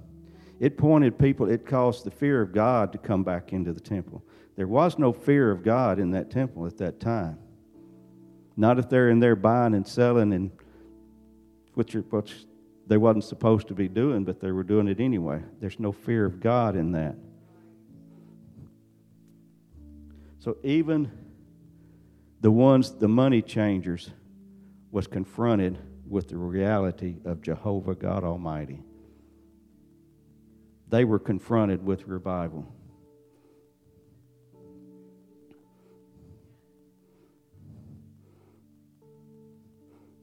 It 0.60 0.78
pointed 0.78 1.18
people, 1.18 1.50
it 1.50 1.66
caused 1.66 2.04
the 2.04 2.12
fear 2.12 2.40
of 2.40 2.52
God 2.52 2.92
to 2.92 2.98
come 2.98 3.24
back 3.24 3.52
into 3.52 3.72
the 3.72 3.80
temple. 3.80 4.22
There 4.54 4.68
was 4.68 4.96
no 4.96 5.12
fear 5.12 5.50
of 5.50 5.64
God 5.64 5.98
in 5.98 6.12
that 6.12 6.30
temple 6.30 6.68
at 6.68 6.78
that 6.78 7.00
time. 7.00 7.36
Not 8.56 8.78
if 8.78 8.88
they're 8.88 9.10
in 9.10 9.18
there 9.18 9.34
buying 9.34 9.74
and 9.74 9.84
selling 9.84 10.32
and 10.32 10.52
which, 11.74 11.94
which 11.94 12.46
they 12.86 12.96
wasn't 12.96 13.24
supposed 13.24 13.66
to 13.68 13.74
be 13.74 13.88
doing, 13.88 14.22
but 14.22 14.38
they 14.38 14.52
were 14.52 14.62
doing 14.62 14.86
it 14.86 15.00
anyway. 15.00 15.42
There's 15.60 15.80
no 15.80 15.90
fear 15.90 16.24
of 16.24 16.38
God 16.38 16.76
in 16.76 16.92
that. 16.92 17.16
So 20.38 20.58
even 20.62 21.10
the 22.40 22.52
ones, 22.52 22.92
the 22.92 23.08
money 23.08 23.42
changers, 23.42 24.12
was 24.92 25.08
confronted 25.08 25.76
with 26.08 26.28
the 26.28 26.36
reality 26.36 27.16
of 27.24 27.42
Jehovah 27.42 27.94
God 27.94 28.24
Almighty. 28.24 28.82
They 30.88 31.04
were 31.04 31.18
confronted 31.18 31.84
with 31.84 32.06
revival. 32.06 32.66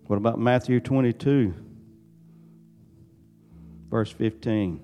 What 0.07 0.17
about 0.17 0.39
Matthew 0.39 0.79
22, 0.79 1.53
verse 3.89 4.11
15? 4.11 4.82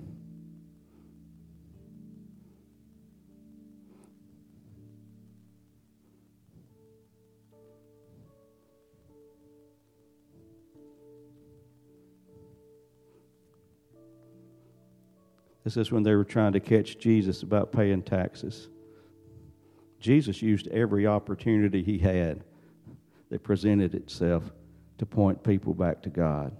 This 15.64 15.76
is 15.76 15.92
when 15.92 16.02
they 16.02 16.14
were 16.14 16.24
trying 16.24 16.52
to 16.52 16.60
catch 16.60 16.98
Jesus 16.98 17.42
about 17.42 17.72
paying 17.72 18.02
taxes. 18.02 18.68
Jesus 19.98 20.40
used 20.40 20.68
every 20.68 21.06
opportunity 21.06 21.82
he 21.82 21.98
had 21.98 22.42
that 23.28 23.42
presented 23.42 23.94
itself 23.94 24.50
to 24.98 25.06
point 25.06 25.42
people 25.44 25.74
back 25.74 26.02
to 26.02 26.10
God. 26.10 26.56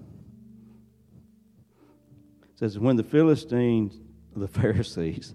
It 2.42 2.58
says, 2.58 2.78
When 2.78 2.96
the 2.96 3.02
Philistines, 3.02 3.98
the 4.36 4.48
Pharisees, 4.60 5.34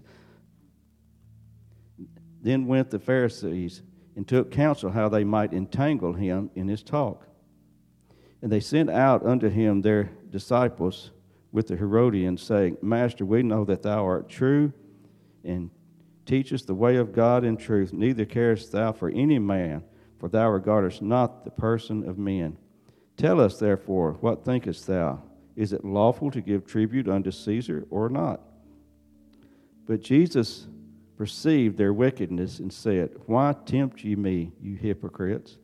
then 2.40 2.66
went 2.66 2.90
the 2.90 3.00
Pharisees 3.00 3.82
and 4.14 4.26
took 4.26 4.52
counsel 4.52 4.90
how 4.90 5.08
they 5.08 5.24
might 5.24 5.52
entangle 5.52 6.12
him 6.12 6.50
in 6.54 6.68
his 6.68 6.82
talk. 6.82 7.26
And 8.40 8.52
they 8.52 8.60
sent 8.60 8.88
out 8.88 9.26
unto 9.26 9.48
him 9.48 9.82
their 9.82 10.04
disciples 10.30 11.10
with 11.52 11.68
the 11.68 11.76
Herodians, 11.76 12.42
saying, 12.42 12.78
Master, 12.82 13.24
we 13.24 13.42
know 13.42 13.64
that 13.64 13.82
thou 13.82 14.04
art 14.04 14.28
true 14.28 14.72
and 15.44 15.70
teachest 16.26 16.66
the 16.66 16.74
way 16.74 16.96
of 16.96 17.12
God 17.12 17.44
in 17.44 17.56
truth, 17.56 17.92
neither 17.92 18.24
carest 18.24 18.72
thou 18.72 18.92
for 18.92 19.08
any 19.08 19.38
man, 19.38 19.84
for 20.18 20.28
thou 20.28 20.50
regardest 20.50 21.02
not 21.02 21.44
the 21.44 21.50
person 21.50 22.08
of 22.08 22.18
men. 22.18 22.56
Tell 23.16 23.40
us, 23.40 23.58
therefore, 23.58 24.12
what 24.20 24.44
thinkest 24.44 24.86
thou? 24.86 25.22
Is 25.54 25.72
it 25.72 25.84
lawful 25.84 26.30
to 26.32 26.40
give 26.40 26.66
tribute 26.66 27.08
unto 27.08 27.30
Caesar 27.30 27.86
or 27.90 28.08
not? 28.08 28.40
But 29.86 30.02
Jesus 30.02 30.66
perceived 31.16 31.78
their 31.78 31.92
wickedness 31.92 32.58
and 32.58 32.72
said, 32.72 33.10
Why 33.24 33.54
tempt 33.64 34.04
ye 34.04 34.16
me, 34.16 34.52
you 34.60 34.74
hypocrites? 34.74 35.58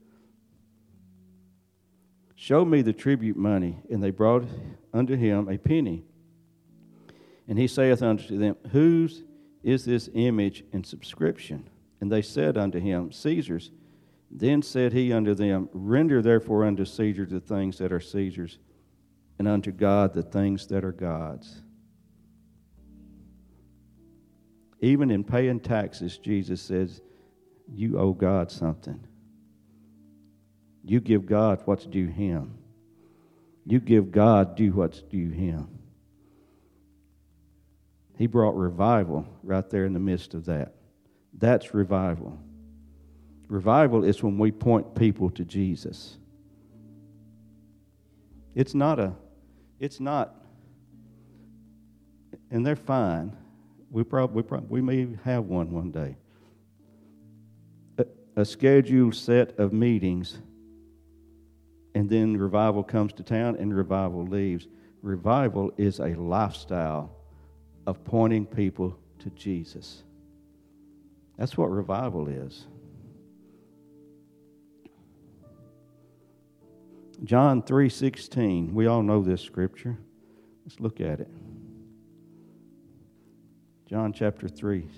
Show 2.42 2.64
me 2.64 2.82
the 2.82 2.92
tribute 2.92 3.36
money. 3.36 3.78
And 3.88 4.02
they 4.02 4.10
brought 4.10 4.48
unto 4.92 5.14
him 5.14 5.48
a 5.48 5.58
penny. 5.58 6.02
And 7.46 7.56
he 7.56 7.68
saith 7.68 8.02
unto 8.02 8.36
them, 8.36 8.56
Whose 8.72 9.22
is 9.62 9.84
this 9.84 10.10
image 10.12 10.64
and 10.72 10.84
subscription? 10.84 11.70
And 12.00 12.10
they 12.10 12.20
said 12.20 12.58
unto 12.58 12.80
him, 12.80 13.12
Caesar's. 13.12 13.70
Then 14.28 14.60
said 14.60 14.92
he 14.92 15.12
unto 15.12 15.34
them, 15.34 15.68
Render 15.72 16.20
therefore 16.20 16.64
unto 16.64 16.84
Caesar 16.84 17.26
the 17.26 17.38
things 17.38 17.78
that 17.78 17.92
are 17.92 18.00
Caesar's, 18.00 18.58
and 19.38 19.46
unto 19.46 19.70
God 19.70 20.12
the 20.12 20.24
things 20.24 20.66
that 20.66 20.84
are 20.84 20.90
God's. 20.90 21.62
Even 24.80 25.12
in 25.12 25.22
paying 25.22 25.60
taxes, 25.60 26.18
Jesus 26.18 26.60
says, 26.60 27.02
You 27.72 28.00
owe 28.00 28.14
God 28.14 28.50
something. 28.50 29.06
You 30.84 31.00
give 31.00 31.26
God 31.26 31.62
what's 31.64 31.86
due 31.86 32.08
Him. 32.08 32.58
You 33.64 33.78
give 33.80 34.10
God 34.10 34.56
due 34.56 34.72
what's 34.72 35.02
due 35.02 35.30
Him. 35.30 35.68
He 38.16 38.26
brought 38.26 38.56
revival 38.56 39.26
right 39.42 39.68
there 39.70 39.84
in 39.84 39.92
the 39.92 40.00
midst 40.00 40.34
of 40.34 40.46
that. 40.46 40.74
That's 41.32 41.74
revival. 41.74 42.38
Revival 43.48 44.04
is 44.04 44.22
when 44.22 44.38
we 44.38 44.50
point 44.50 44.94
people 44.94 45.30
to 45.30 45.44
Jesus. 45.44 46.16
It's 48.54 48.74
not 48.74 48.98
a, 48.98 49.14
it's 49.80 49.98
not, 49.98 50.34
and 52.50 52.66
they're 52.66 52.76
fine. 52.76 53.36
We 53.90 54.04
probably, 54.04 54.36
we, 54.36 54.42
probably, 54.42 54.68
we 54.68 54.82
may 54.82 55.16
have 55.24 55.44
one 55.44 55.70
one 55.70 55.90
day. 55.90 56.16
A, 57.98 58.06
a 58.36 58.44
scheduled 58.44 59.14
set 59.14 59.58
of 59.58 59.72
meetings, 59.72 60.38
and 61.94 62.08
then 62.08 62.36
revival 62.36 62.82
comes 62.82 63.12
to 63.14 63.22
town 63.22 63.56
and 63.56 63.76
revival 63.76 64.24
leaves. 64.24 64.66
Revival 65.02 65.72
is 65.76 65.98
a 65.98 66.14
lifestyle 66.14 67.14
of 67.86 68.02
pointing 68.04 68.46
people 68.46 68.96
to 69.18 69.30
Jesus. 69.30 70.02
That's 71.36 71.56
what 71.56 71.70
revival 71.70 72.28
is. 72.28 72.66
John 77.24 77.62
3:16. 77.62 78.74
We 78.74 78.86
all 78.86 79.02
know 79.02 79.22
this 79.22 79.40
scripture. 79.40 79.98
Let's 80.64 80.80
look 80.80 81.00
at 81.00 81.20
it. 81.20 81.28
John 83.86 84.12
chapter 84.12 84.48
3. 84.48 84.88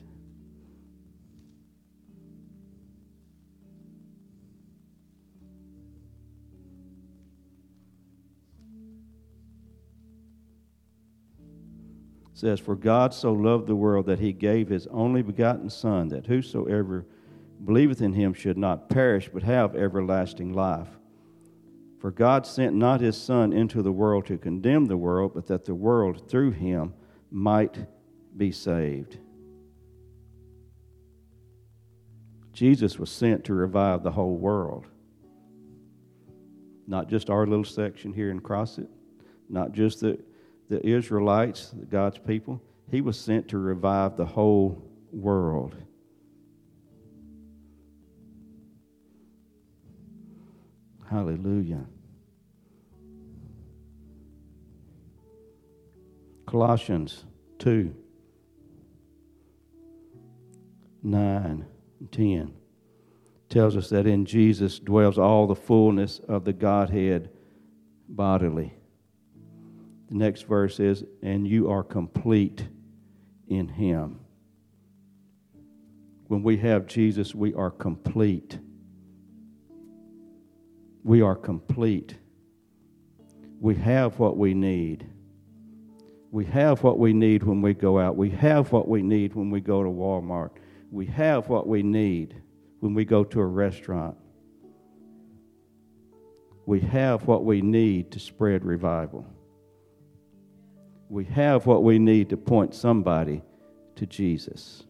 Says, 12.35 12.61
For 12.61 12.75
God 12.75 13.15
so 13.15 13.33
loved 13.33 13.69
the 13.69 13.77
world 13.77 14.07
that 14.07 14.19
he 14.19 14.33
gave 14.33 14.69
his 14.69 14.87
only 14.89 15.23
begotten 15.23 15.71
Son, 15.71 16.09
that 16.09 16.27
whosoever 16.27 17.07
believeth 17.65 18.03
in 18.03 18.13
him 18.13 18.35
should 18.35 18.59
not 18.59 18.91
perish, 18.91 19.31
but 19.33 19.45
have 19.45 19.77
everlasting 19.77 20.53
life. 20.53 20.89
For 22.01 22.11
God 22.11 22.47
sent 22.47 22.75
not 22.75 23.01
his 23.01 23.17
Son 23.17 23.53
into 23.53 23.81
the 23.81 23.93
world 23.93 24.27
to 24.27 24.37
condemn 24.37 24.87
the 24.87 24.97
world, 24.97 25.33
but 25.35 25.47
that 25.47 25.65
the 25.65 25.75
world 25.75 26.29
through 26.29 26.51
him 26.51 26.93
might 27.31 27.79
be 28.37 28.51
saved. 28.51 29.19
Jesus 32.53 32.99
was 32.99 33.11
sent 33.11 33.45
to 33.45 33.55
revive 33.55 34.03
the 34.03 34.11
whole 34.11 34.37
world. 34.37 34.87
Not 36.87 37.09
just 37.09 37.31
our 37.31 37.47
little 37.47 37.65
section 37.65 38.13
here 38.13 38.31
in 38.31 38.41
Crossett, 38.41 38.89
not 39.49 39.73
just 39.73 40.01
the, 40.01 40.19
the 40.69 40.85
Israelites, 40.87 41.75
God's 41.91 42.19
people. 42.19 42.61
He 42.91 43.01
was 43.01 43.19
sent 43.19 43.49
to 43.49 43.59
revive 43.59 44.17
the 44.17 44.27
whole 44.27 44.83
world. 45.13 45.75
Hallelujah. 51.11 51.85
Colossians 56.47 57.25
2 57.59 57.95
9 61.03 61.67
and 62.01 62.13
10 62.13 62.55
tells 63.49 63.77
us 63.77 63.91
that 63.91 64.07
in 64.07 64.25
Jesus 64.25 64.79
dwells 64.79 65.19
all 65.19 65.47
the 65.47 65.55
fullness 65.55 66.21
of 66.29 66.45
the 66.45 66.53
Godhead 66.53 67.31
bodily. 68.09 68.75
The 70.09 70.17
next 70.17 70.43
verse 70.43 70.81
is, 70.81 71.05
and 71.23 71.47
you 71.47 71.71
are 71.71 71.83
complete 71.83 72.67
in 73.49 73.69
Him. 73.69 74.21
When 76.29 76.43
we 76.43 76.57
have 76.59 76.87
Jesus, 76.87 77.35
we 77.35 77.55
are 77.55 77.71
complete. 77.71 78.59
We 81.03 81.23
are 81.23 81.37
complete. 81.37 82.17
We 83.61 83.75
have 83.77 84.19
what 84.19 84.37
we 84.37 84.55
need. 84.55 85.07
We 86.31 86.45
have 86.47 86.83
what 86.83 86.99
we 86.99 87.13
need 87.13 87.45
when 87.45 87.63
we 87.63 87.75
go 87.75 87.99
out. 87.99 88.17
We 88.17 88.31
have 88.31 88.73
what 88.73 88.89
we 88.89 89.03
need 89.03 89.35
when 89.35 89.51
we 89.51 89.61
go 89.61 89.83
to 89.83 89.89
Walmart. 89.89 90.51
We 90.91 91.07
have 91.07 91.49
what 91.49 91.67
we 91.67 91.83
need 91.83 92.43
when 92.81 92.95
we 92.95 93.05
go 93.05 93.23
to 93.25 93.41
a 93.41 93.47
restaurant. 93.47 94.17
We 96.67 96.81
have 96.81 97.27
what 97.27 97.45
we 97.45 97.63
need 97.63 98.11
to 98.13 98.19
spread 98.19 98.65
revival. 98.65 99.27
We 101.15 101.27
have 101.27 101.65
what 101.65 101.85
we 101.85 102.01
need 102.01 102.31
to 102.31 102.37
point 102.37 102.75
somebody 102.75 103.41
to 103.95 104.05
Jesus. 104.05 104.83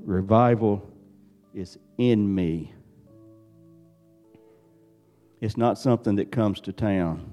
Revival 0.00 0.90
is 1.54 1.78
in 1.98 2.34
me. 2.34 2.74
It's 5.40 5.56
not 5.56 5.78
something 5.78 6.16
that 6.16 6.32
comes 6.32 6.60
to 6.62 6.72
town. 6.72 7.30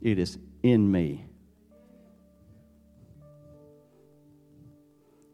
It 0.00 0.20
is 0.20 0.38
in 0.62 0.88
me. 0.88 1.26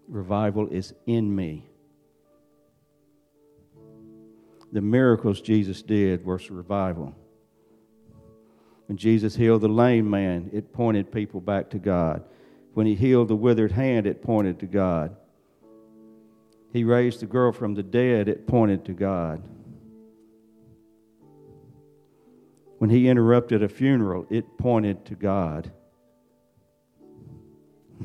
Revival 0.09 0.67
is 0.69 0.95
in 1.05 1.37
me. 1.37 1.69
The 4.73 4.81
miracles 4.81 5.43
Jesus 5.43 5.83
did 5.83 6.25
were 6.25 6.41
revival. 6.49 7.15
When 8.91 8.97
Jesus 8.97 9.37
healed 9.37 9.61
the 9.61 9.69
lame 9.69 10.11
man, 10.11 10.51
it 10.53 10.73
pointed 10.73 11.13
people 11.13 11.41
back 11.41 11.71
to 11.71 11.79
God. 11.79 12.25
When 12.75 12.89
he 12.89 12.97
healed 12.97 13.29
the 13.29 13.37
withered 13.37 13.71
hand, 13.71 14.05
it 14.05 14.21
pointed 14.21 14.59
to 14.59 14.67
God. 14.67 15.15
He 16.73 16.83
raised 16.83 17.21
the 17.21 17.27
girl 17.27 17.53
from 17.53 17.75
the 17.75 17.85
dead, 17.85 18.29
it 18.29 18.49
pointed 18.49 18.85
to 18.87 18.93
God. 18.93 19.45
When 22.79 22.91
he 22.91 23.09
interrupted 23.09 23.63
a 23.63 23.69
funeral, 23.69 24.27
it 24.29 24.59
pointed 24.59 25.05
to 25.05 25.15
God. 25.15 25.71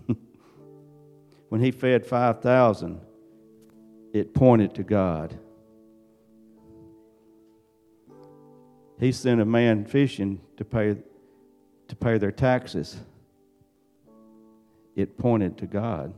when 1.49 1.61
he 1.61 1.71
fed 1.71 2.05
5,000, 2.05 3.01
it 4.13 4.35
pointed 4.35 4.75
to 4.75 4.83
God. 4.83 5.35
He 8.99 9.11
sent 9.11 9.41
a 9.41 9.45
man 9.45 9.85
fishing 9.85 10.41
to 10.57 10.65
pay, 10.65 10.97
to 11.87 11.95
pay 11.95 12.17
their 12.17 12.31
taxes. 12.31 12.97
It 14.95 15.17
pointed 15.17 15.57
to 15.59 15.67
God. 15.67 16.13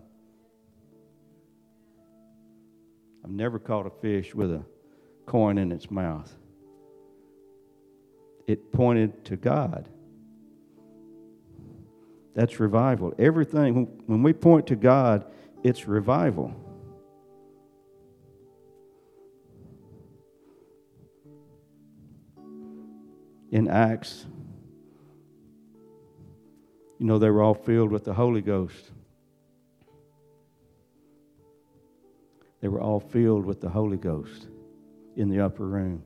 I've 3.23 3.31
never 3.31 3.59
caught 3.59 3.87
a 3.87 3.89
fish 3.89 4.35
with 4.35 4.51
a 4.51 4.63
coin 5.25 5.57
in 5.57 5.71
its 5.71 5.89
mouth 5.89 6.33
it 8.47 8.71
pointed 8.71 9.25
to 9.25 9.35
God. 9.35 9.89
That's 12.33 12.59
revival. 12.59 13.13
Everything, 13.19 14.01
when 14.05 14.23
we 14.23 14.31
point 14.31 14.67
to 14.67 14.75
God, 14.75 15.25
it's 15.63 15.87
revival. 15.87 16.55
In 23.51 23.67
Acts, 23.67 24.25
you 26.99 27.05
know, 27.05 27.19
they 27.19 27.29
were 27.29 27.41
all 27.41 27.53
filled 27.53 27.91
with 27.91 28.03
the 28.03 28.13
Holy 28.13 28.41
Ghost. 28.41 28.91
They 32.59 32.67
were 32.67 32.81
all 32.81 32.99
filled 32.99 33.45
with 33.45 33.61
the 33.61 33.69
Holy 33.69 33.97
Ghost 33.97 34.47
in 35.15 35.29
the 35.29 35.41
upper 35.41 35.65
room. 35.65 36.03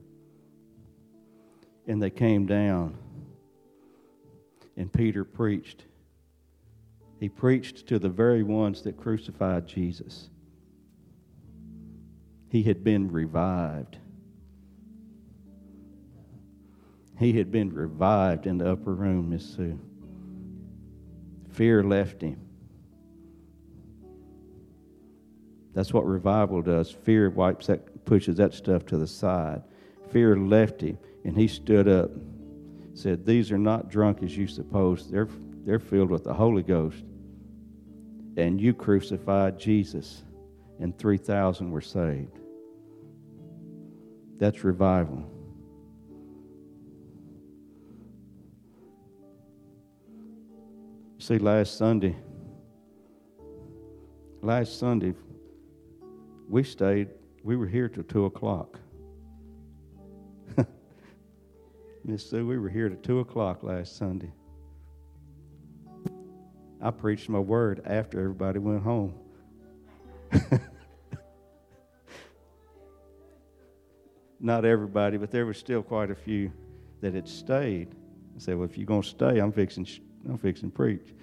And 1.88 2.02
they 2.02 2.10
came 2.10 2.46
down, 2.46 2.98
and 4.78 4.92
Peter 4.92 5.24
preached. 5.24 5.86
He 7.20 7.30
preached 7.30 7.88
to 7.88 8.00
the 8.00 8.10
very 8.10 8.44
ones 8.44 8.82
that 8.84 8.98
crucified 8.98 9.68
Jesus. 9.68 10.30
He 12.50 12.64
had 12.64 12.84
been 12.84 13.12
revived. 13.12 13.98
He 17.22 17.34
had 17.34 17.52
been 17.52 17.72
revived 17.72 18.48
in 18.48 18.58
the 18.58 18.72
upper 18.72 18.96
room, 18.96 19.30
Miss 19.30 19.46
Sue. 19.46 19.80
Fear 21.52 21.84
left 21.84 22.20
him. 22.20 22.40
That's 25.76 25.94
what 25.94 26.08
revival 26.08 26.64
does. 26.64 26.90
Fear 26.90 27.30
wipes 27.30 27.68
that, 27.68 28.06
pushes 28.06 28.38
that 28.38 28.56
stuff 28.56 28.88
to 28.88 28.98
the 28.98 29.06
side. 29.06 29.62
Fear 30.10 30.36
left 30.36 30.82
him, 30.82 30.98
and 31.24 31.38
he 31.38 31.48
stood 31.48 31.88
up, 31.88 32.10
said, 32.96 33.24
These 33.24 33.52
are 33.52 33.60
not 33.60 33.92
drunk 33.92 34.24
as 34.24 34.36
you 34.36 34.48
suppose. 34.48 35.08
They're, 35.08 35.30
they're 35.64 35.78
filled 35.78 36.10
with 36.10 36.24
the 36.24 36.34
Holy 36.34 36.64
Ghost. 36.64 37.04
And 38.36 38.60
you 38.60 38.74
crucified 38.74 39.60
Jesus, 39.60 40.24
and 40.80 40.98
3,000 40.98 41.70
were 41.70 41.82
saved. 41.82 42.40
That's 44.40 44.64
revival. 44.64 45.31
See, 51.22 51.38
last 51.38 51.78
Sunday, 51.78 52.16
last 54.42 54.80
Sunday, 54.80 55.14
we 56.50 56.64
stayed, 56.64 57.10
we 57.44 57.56
were 57.56 57.68
here 57.68 57.88
till 57.88 58.02
2 58.02 58.26
o'clock. 58.26 58.80
Miss 62.04 62.28
Sue, 62.28 62.48
we 62.48 62.58
were 62.58 62.70
here 62.70 62.90
till 62.90 62.98
2 62.98 63.20
o'clock 63.20 63.62
last 63.62 63.98
Sunday. 63.98 64.32
I 66.82 66.90
preached 66.90 67.30
my 67.30 67.38
word 67.38 67.84
after 67.86 68.20
everybody 68.20 68.58
went 68.58 68.82
home. 68.82 69.14
Not 74.40 74.66
everybody, 74.66 75.18
but 75.18 75.30
there 75.30 75.46
was 75.46 75.60
still 75.60 75.84
quite 75.84 76.10
a 76.10 76.16
few 76.16 76.52
that 77.02 77.14
had 77.14 77.28
stayed. 77.28 77.90
I 78.36 78.40
said, 78.40 78.56
"Well, 78.56 78.66
if 78.66 78.76
you're 78.76 78.88
gonna 78.88 79.04
stay, 79.04 79.38
I'm 79.38 79.52
fixing, 79.52 79.86
I'm 80.28 80.38
fixing 80.38 80.72
preach." 80.72 81.14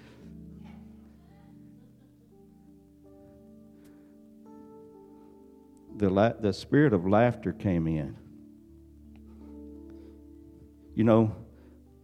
the, 5.99 6.09
la- 6.09 6.33
the 6.33 6.53
spirit 6.53 6.93
of 6.93 7.05
laughter 7.05 7.51
came 7.51 7.87
in. 7.87 8.15
You 10.95 11.03
know, 11.03 11.35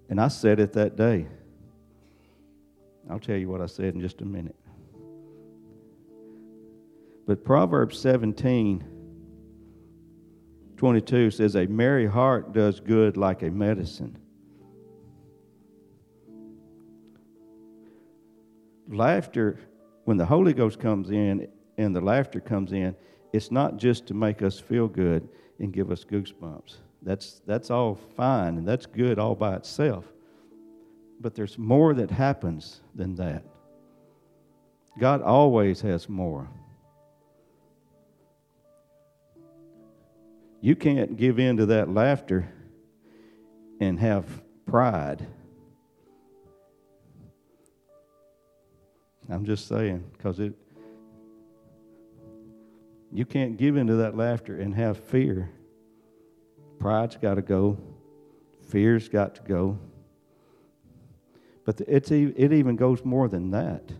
and 0.09 0.21
I 0.21 0.27
said 0.27 0.59
it 0.59 0.73
that 0.73 0.95
day. 0.95 1.27
I'll 3.09 3.19
tell 3.19 3.37
you 3.37 3.49
what 3.49 3.61
I 3.61 3.65
said 3.65 3.95
in 3.95 4.01
just 4.01 4.21
a 4.21 4.25
minute. 4.25 4.55
But 7.25 7.43
Proverbs 7.43 7.97
17 7.99 8.91
22 10.77 11.31
says, 11.31 11.55
A 11.55 11.65
merry 11.67 12.05
heart 12.05 12.51
does 12.51 12.81
good 12.81 13.15
like 13.15 13.43
a 13.43 13.49
medicine. 13.49 14.17
Laughter, 18.95 19.59
when 20.05 20.17
the 20.17 20.25
Holy 20.25 20.53
Ghost 20.53 20.79
comes 20.79 21.11
in 21.11 21.47
and 21.77 21.95
the 21.95 22.01
laughter 22.01 22.39
comes 22.39 22.71
in, 22.71 22.95
it's 23.33 23.51
not 23.51 23.77
just 23.77 24.07
to 24.07 24.13
make 24.13 24.41
us 24.41 24.59
feel 24.59 24.87
good 24.87 25.27
and 25.59 25.73
give 25.73 25.91
us 25.91 26.05
goosebumps. 26.05 26.77
That's, 27.01 27.41
that's 27.45 27.69
all 27.69 27.95
fine 28.15 28.57
and 28.57 28.67
that's 28.67 28.85
good 28.85 29.19
all 29.19 29.35
by 29.35 29.55
itself. 29.55 30.05
But 31.19 31.35
there's 31.35 31.57
more 31.57 31.93
that 31.93 32.11
happens 32.11 32.81
than 32.93 33.15
that. 33.15 33.43
God 34.97 35.21
always 35.21 35.81
has 35.81 36.07
more. 36.07 36.49
You 40.61 40.75
can't 40.75 41.17
give 41.17 41.37
in 41.37 41.57
to 41.57 41.65
that 41.67 41.89
laughter 41.93 42.51
and 43.79 43.99
have 43.99 44.25
pride. 44.65 45.27
I'm 49.29 49.45
just 49.45 49.67
saying, 49.67 50.03
because 50.13 50.39
it, 50.39 50.53
you 53.11 53.25
can't 53.25 53.57
give 53.57 53.75
into 53.77 53.95
that 53.95 54.15
laughter 54.15 54.59
and 54.59 54.75
have 54.75 54.97
fear. 54.97 55.49
Pride's 56.79 57.17
got 57.17 57.35
to 57.35 57.41
go. 57.41 57.77
Fear's 58.67 59.09
got 59.09 59.35
to 59.35 59.41
go. 59.41 59.79
But 61.65 61.81
it's, 61.87 62.11
it 62.11 62.53
even 62.53 62.75
goes 62.75 63.03
more 63.03 63.27
than 63.27 63.51
that. 63.51 63.91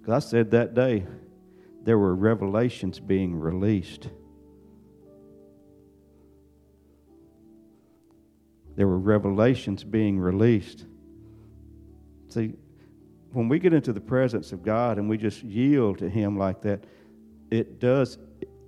Because 0.00 0.24
I 0.24 0.28
said 0.28 0.50
that 0.52 0.74
day 0.74 1.06
there 1.82 1.98
were 1.98 2.14
revelations 2.14 3.00
being 3.00 3.34
released. 3.34 4.08
There 8.76 8.86
were 8.86 8.98
revelations 8.98 9.84
being 9.84 10.18
released. 10.18 10.86
See, 12.28 12.54
when 13.32 13.48
we 13.48 13.58
get 13.58 13.72
into 13.72 13.92
the 13.92 14.00
presence 14.00 14.52
of 14.52 14.62
God 14.62 14.98
and 14.98 15.08
we 15.08 15.16
just 15.16 15.42
yield 15.42 15.98
to 15.98 16.08
Him 16.08 16.38
like 16.38 16.62
that, 16.62 16.84
it 17.50 17.80
does, 17.80 18.18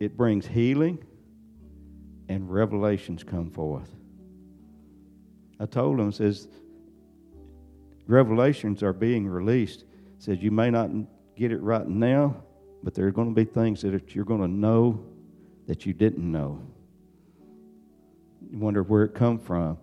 it 0.00 0.16
brings 0.16 0.46
healing 0.46 0.98
and 2.28 2.50
revelations 2.50 3.22
come 3.22 3.50
forth. 3.50 3.90
I 5.60 5.66
told 5.66 6.00
him, 6.00 6.10
says, 6.12 6.48
revelations 8.06 8.82
are 8.82 8.92
being 8.92 9.26
released. 9.26 9.84
Says 10.18 10.42
you 10.42 10.50
may 10.50 10.70
not 10.70 10.90
get 11.36 11.52
it 11.52 11.60
right 11.60 11.86
now, 11.86 12.36
but 12.82 12.94
there 12.94 13.06
are 13.06 13.12
going 13.12 13.28
to 13.28 13.34
be 13.34 13.44
things 13.44 13.82
that 13.82 14.14
you're 14.14 14.24
going 14.24 14.40
to 14.40 14.48
know 14.48 15.04
that 15.66 15.86
you 15.86 15.92
didn't 15.92 16.30
know. 16.30 16.60
You 18.50 18.58
wonder 18.58 18.82
where 18.82 19.04
it 19.04 19.14
come 19.14 19.38
from. 19.38 19.78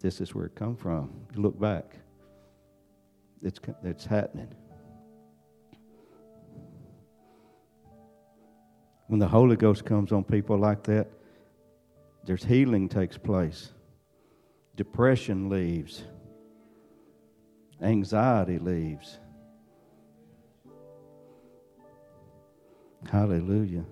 This 0.00 0.20
is 0.20 0.34
where 0.34 0.46
it 0.46 0.54
come 0.54 0.76
from. 0.76 1.10
You 1.34 1.40
look 1.40 1.58
back. 1.58 1.96
It's, 3.44 3.60
it's 3.82 4.06
happening. 4.06 4.48
When 9.08 9.20
the 9.20 9.28
Holy 9.28 9.54
Ghost 9.54 9.84
comes 9.84 10.12
on 10.12 10.24
people 10.24 10.56
like 10.56 10.82
that, 10.84 11.08
there's 12.24 12.42
healing 12.42 12.88
takes 12.88 13.18
place. 13.18 13.72
Depression 14.76 15.50
leaves. 15.50 16.04
Anxiety 17.82 18.58
leaves. 18.58 19.18
Hallelujah. 23.10 23.84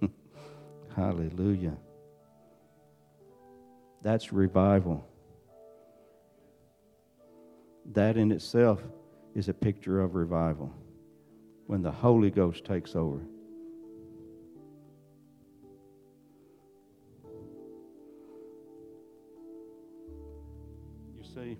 Hallelujah. 0.96 1.76
That's 4.08 4.32
revival. 4.32 5.06
That 7.92 8.16
in 8.16 8.32
itself 8.32 8.80
is 9.34 9.50
a 9.50 9.52
picture 9.52 10.00
of 10.00 10.14
revival 10.14 10.72
when 11.66 11.82
the 11.82 11.90
Holy 11.90 12.30
Ghost 12.30 12.64
takes 12.64 12.96
over. 12.96 13.20
You 21.18 21.24
see, 21.34 21.58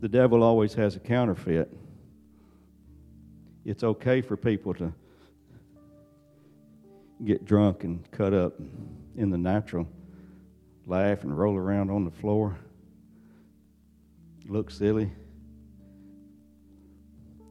the 0.00 0.08
devil 0.08 0.42
always 0.42 0.74
has 0.74 0.96
a 0.96 0.98
counterfeit. 0.98 1.72
It's 3.64 3.84
okay 3.84 4.22
for 4.22 4.36
people 4.36 4.74
to 4.74 4.92
get 7.24 7.44
drunk 7.44 7.84
and 7.84 8.10
cut 8.10 8.34
up 8.34 8.54
in 9.14 9.30
the 9.30 9.38
natural, 9.38 9.88
laugh 10.86 11.24
and 11.24 11.36
roll 11.36 11.56
around 11.56 11.90
on 11.90 12.04
the 12.04 12.10
floor, 12.10 12.56
look 14.48 14.70
silly 14.70 15.10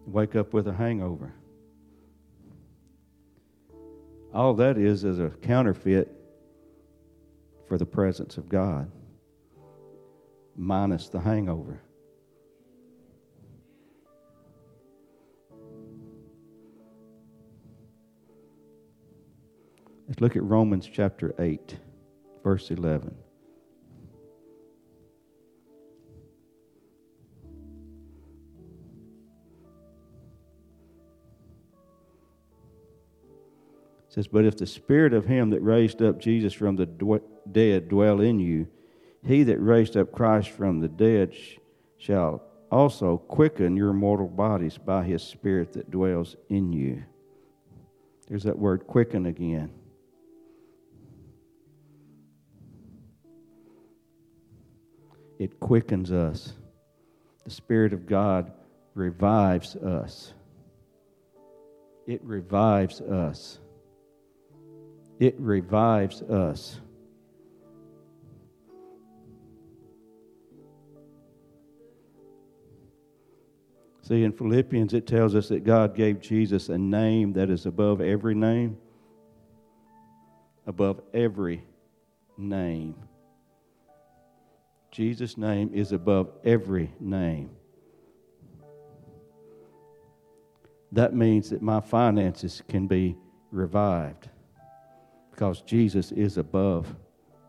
wake 0.06 0.36
up 0.36 0.54
with 0.54 0.68
a 0.68 0.74
hangover. 0.74 1.34
All 4.34 4.54
that 4.56 4.78
is 4.78 5.04
is 5.04 5.20
a 5.20 5.30
counterfeit 5.30 6.12
for 7.68 7.78
the 7.78 7.86
presence 7.86 8.38
of 8.38 8.50
God, 8.50 8.92
minus 10.56 11.10
the 11.10 11.20
hangover. 11.20 11.82
Let's 20.08 20.22
look 20.22 20.36
at 20.36 20.44
Romans 20.44 20.88
chapter 20.92 21.34
8, 21.40 21.78
verse 22.44 22.70
11. 22.70 23.16
Says, 34.16 34.28
But 34.30 34.46
if 34.46 34.56
the 34.56 34.66
spirit 34.66 35.14
of 35.14 35.26
him 35.26 35.50
that 35.50 35.62
raised 35.62 36.02
up 36.02 36.20
Jesus 36.20 36.54
from 36.54 36.78
the 36.78 36.86
dead 37.52 37.90
dwell 37.90 38.22
in 38.22 38.40
you, 38.40 38.68
he 39.28 39.44
that 39.44 39.60
raised 39.60 39.98
up 39.98 40.14
Christ 40.14 40.52
from 40.52 40.80
the 40.80 40.88
dead 40.88 41.36
sh- 41.36 41.58
shall 41.98 42.42
also 42.72 43.18
quicken 43.18 43.76
your 43.76 43.92
mortal 43.92 44.30
bodies 44.30 44.78
by 44.78 45.04
his 45.04 45.22
spirit 45.22 45.74
that 45.74 45.92
dwells 45.92 46.38
in 46.48 46.72
you. 46.72 47.04
There's 48.30 48.44
that 48.44 48.58
word 48.58 48.88
quicken 48.88 49.26
again. 49.26 49.72
It 55.38 55.60
quickens 55.60 56.14
us. 56.14 56.54
The 57.44 57.52
Spirit 57.52 57.92
of 57.92 58.06
God 58.06 58.54
revives 58.94 59.76
us. 59.76 60.34
It 62.08 62.24
revives 62.24 63.02
us. 63.02 63.60
It 65.20 65.36
revives 65.40 66.22
us. 66.24 66.80
See, 74.02 74.24
in 74.24 74.34
Philippians, 74.34 74.94
it 74.94 75.08
tells 75.08 75.34
us 75.34 75.48
that 75.50 75.64
God 75.64 75.96
gave 75.96 76.20
Jesus 76.20 76.70
a 76.70 76.78
name 76.78 77.34
that 77.34 77.50
is 77.50 77.66
above 77.66 78.02
every 78.02 78.36
name. 78.36 78.78
Above 80.68 81.02
every 81.14 81.64
name. 82.38 82.96
Jesus' 84.92 85.38
name 85.38 85.72
is 85.74 85.92
above 85.92 86.32
every 86.44 86.92
name. 87.00 87.50
That 90.92 91.16
means 91.16 91.50
that 91.50 91.62
my 91.62 91.82
finances 91.82 92.62
can 92.68 92.88
be 92.88 93.18
revived 93.52 94.30
because 95.36 95.62
Jesus 95.64 96.14
is 96.14 96.38
above 96.38 96.96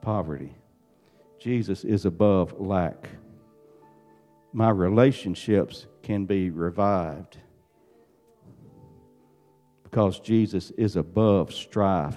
poverty. 0.03 0.53
Jesus 1.39 1.85
is 1.85 2.05
above 2.05 2.61
lack. 2.61 3.09
My 4.53 4.71
relationships 4.71 5.87
can 6.03 6.27
be 6.27 6.51
revived 6.51 7.39
because 9.85 10.19
Jesus 10.19 10.73
is 10.73 10.97
above 10.97 11.55
strife. 11.55 12.17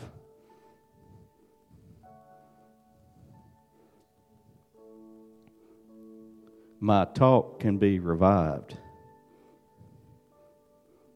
My 6.79 7.05
talk 7.05 7.59
can 7.59 7.77
be 7.77 7.99
revived. 7.99 8.75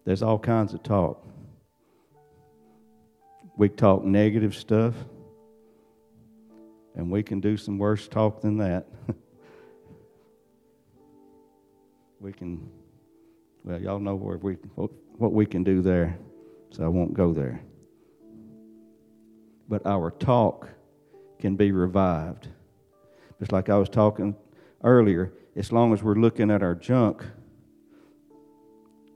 There's 0.06 0.22
all 0.22 0.38
kinds 0.38 0.76
of 0.76 0.84
talk. 0.84 1.26
We 3.56 3.70
talk 3.70 4.04
negative 4.04 4.56
stuff, 4.56 4.96
and 6.96 7.12
we 7.12 7.22
can 7.22 7.40
do 7.40 7.56
some 7.56 7.78
worse 7.78 8.08
talk 8.08 8.42
than 8.42 8.58
that. 8.58 8.88
we 12.20 12.34
can, 12.34 12.70
well, 13.64 13.80
y'all 13.80 14.00
know 14.00 14.16
where 14.16 14.38
we, 14.38 14.54
what 15.18 15.34
we 15.34 15.46
can 15.46 15.64
do 15.64 15.82
there, 15.82 16.18
so 16.72 16.84
I 16.84 16.88
won't 16.88 17.14
go 17.14 17.32
there. 17.32 17.62
But 19.70 19.86
our 19.86 20.12
talk 20.12 20.70
can 21.40 21.56
be 21.56 21.72
revived. 21.72 22.48
Just 23.40 23.52
like 23.52 23.70
I 23.70 23.78
was 23.78 23.90
talking 23.90 24.36
earlier, 24.84 25.34
as 25.56 25.72
long 25.72 25.94
as 25.94 26.02
we're 26.02 26.16
looking 26.16 26.50
at 26.50 26.64
our 26.64 26.76
junk, 26.76 27.24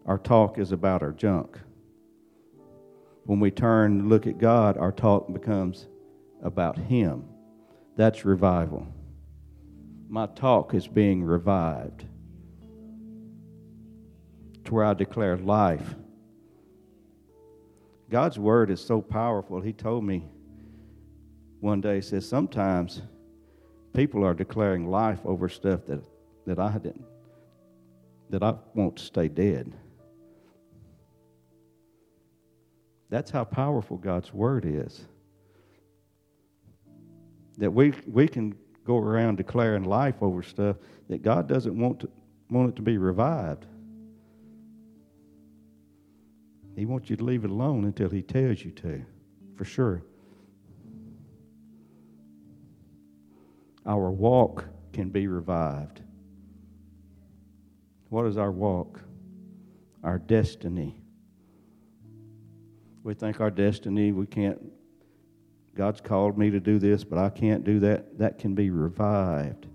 our 0.05 0.17
talk 0.17 0.57
is 0.59 0.71
about 0.71 1.01
our 1.01 1.11
junk. 1.11 1.57
When 3.27 3.41
we 3.41 3.51
turn 3.51 3.99
and 3.99 4.09
look 4.09 4.25
at 4.25 4.37
God, 4.37 4.77
our 4.77 4.93
talk 4.93 5.31
becomes 5.33 5.87
about 6.41 6.77
Him. 6.77 7.25
That's 7.97 8.23
revival. 8.23 8.87
My 10.07 10.27
talk 10.27 10.73
is 10.73 10.87
being 10.87 11.25
revived 11.25 12.05
to 14.63 14.73
where 14.73 14.85
I 14.85 14.93
declare 14.93 15.35
life. 15.35 15.95
God's 18.09 18.39
word 18.39 18.71
is 18.71 18.79
so 18.79 19.01
powerful. 19.01 19.59
He 19.59 19.73
told 19.73 20.05
me 20.05 20.23
one 21.59 21.81
day, 21.81 21.95
he 21.95 22.01
says, 22.01 22.25
sometimes 22.25 23.01
people 23.93 24.23
are 24.23 24.35
declaring 24.35 24.89
life 24.89 25.19
over 25.25 25.49
stuff 25.49 25.85
that, 25.87 26.01
that 26.45 26.59
I 26.59 26.77
didn't, 26.77 27.03
that 28.29 28.41
I 28.41 28.55
want 28.73 28.95
to 28.95 29.03
stay 29.03 29.27
dead. 29.27 29.73
That's 33.09 33.31
how 33.31 33.43
powerful 33.43 33.97
God's 33.97 34.33
word 34.33 34.65
is. 34.65 35.05
That 37.57 37.71
we, 37.71 37.93
we 38.05 38.27
can 38.27 38.55
go 38.83 38.97
around 38.97 39.37
declaring 39.37 39.83
life 39.83 40.15
over 40.21 40.43
stuff 40.43 40.77
that 41.09 41.21
God 41.21 41.47
doesn't 41.47 41.77
want, 41.77 42.01
to, 42.01 42.09
want 42.49 42.69
it 42.69 42.75
to 42.75 42.81
be 42.81 42.97
revived. 42.97 43.65
He 46.75 46.85
wants 46.85 47.09
you 47.09 47.15
to 47.15 47.23
leave 47.23 47.43
it 47.43 47.49
alone 47.49 47.85
until 47.85 48.09
He 48.09 48.21
tells 48.21 48.63
you 48.63 48.71
to, 48.71 49.03
for 49.55 49.65
sure. 49.65 50.03
Our 53.85 54.11
walk 54.11 54.65
can 54.93 55.09
be 55.09 55.27
revived. 55.27 56.01
What 58.09 58.25
is 58.25 58.37
our 58.37 58.51
walk? 58.51 59.01
Our 60.03 60.19
destiny. 60.19 61.01
We 63.07 63.13
think 63.13 63.39
our 63.39 63.49
destiny, 63.49 64.11
we 64.11 64.25
can't, 64.25 64.59
God's 65.75 66.01
called 66.01 66.37
me 66.37 66.49
to 66.49 66.59
do 66.59 66.77
this, 66.77 67.05
but 67.05 67.17
I 67.17 67.29
can't 67.29 67.63
do 67.63 67.79
that. 67.79 68.17
That 68.17 68.37
can 68.37 68.53
be 68.53 68.69
revived 68.69 69.65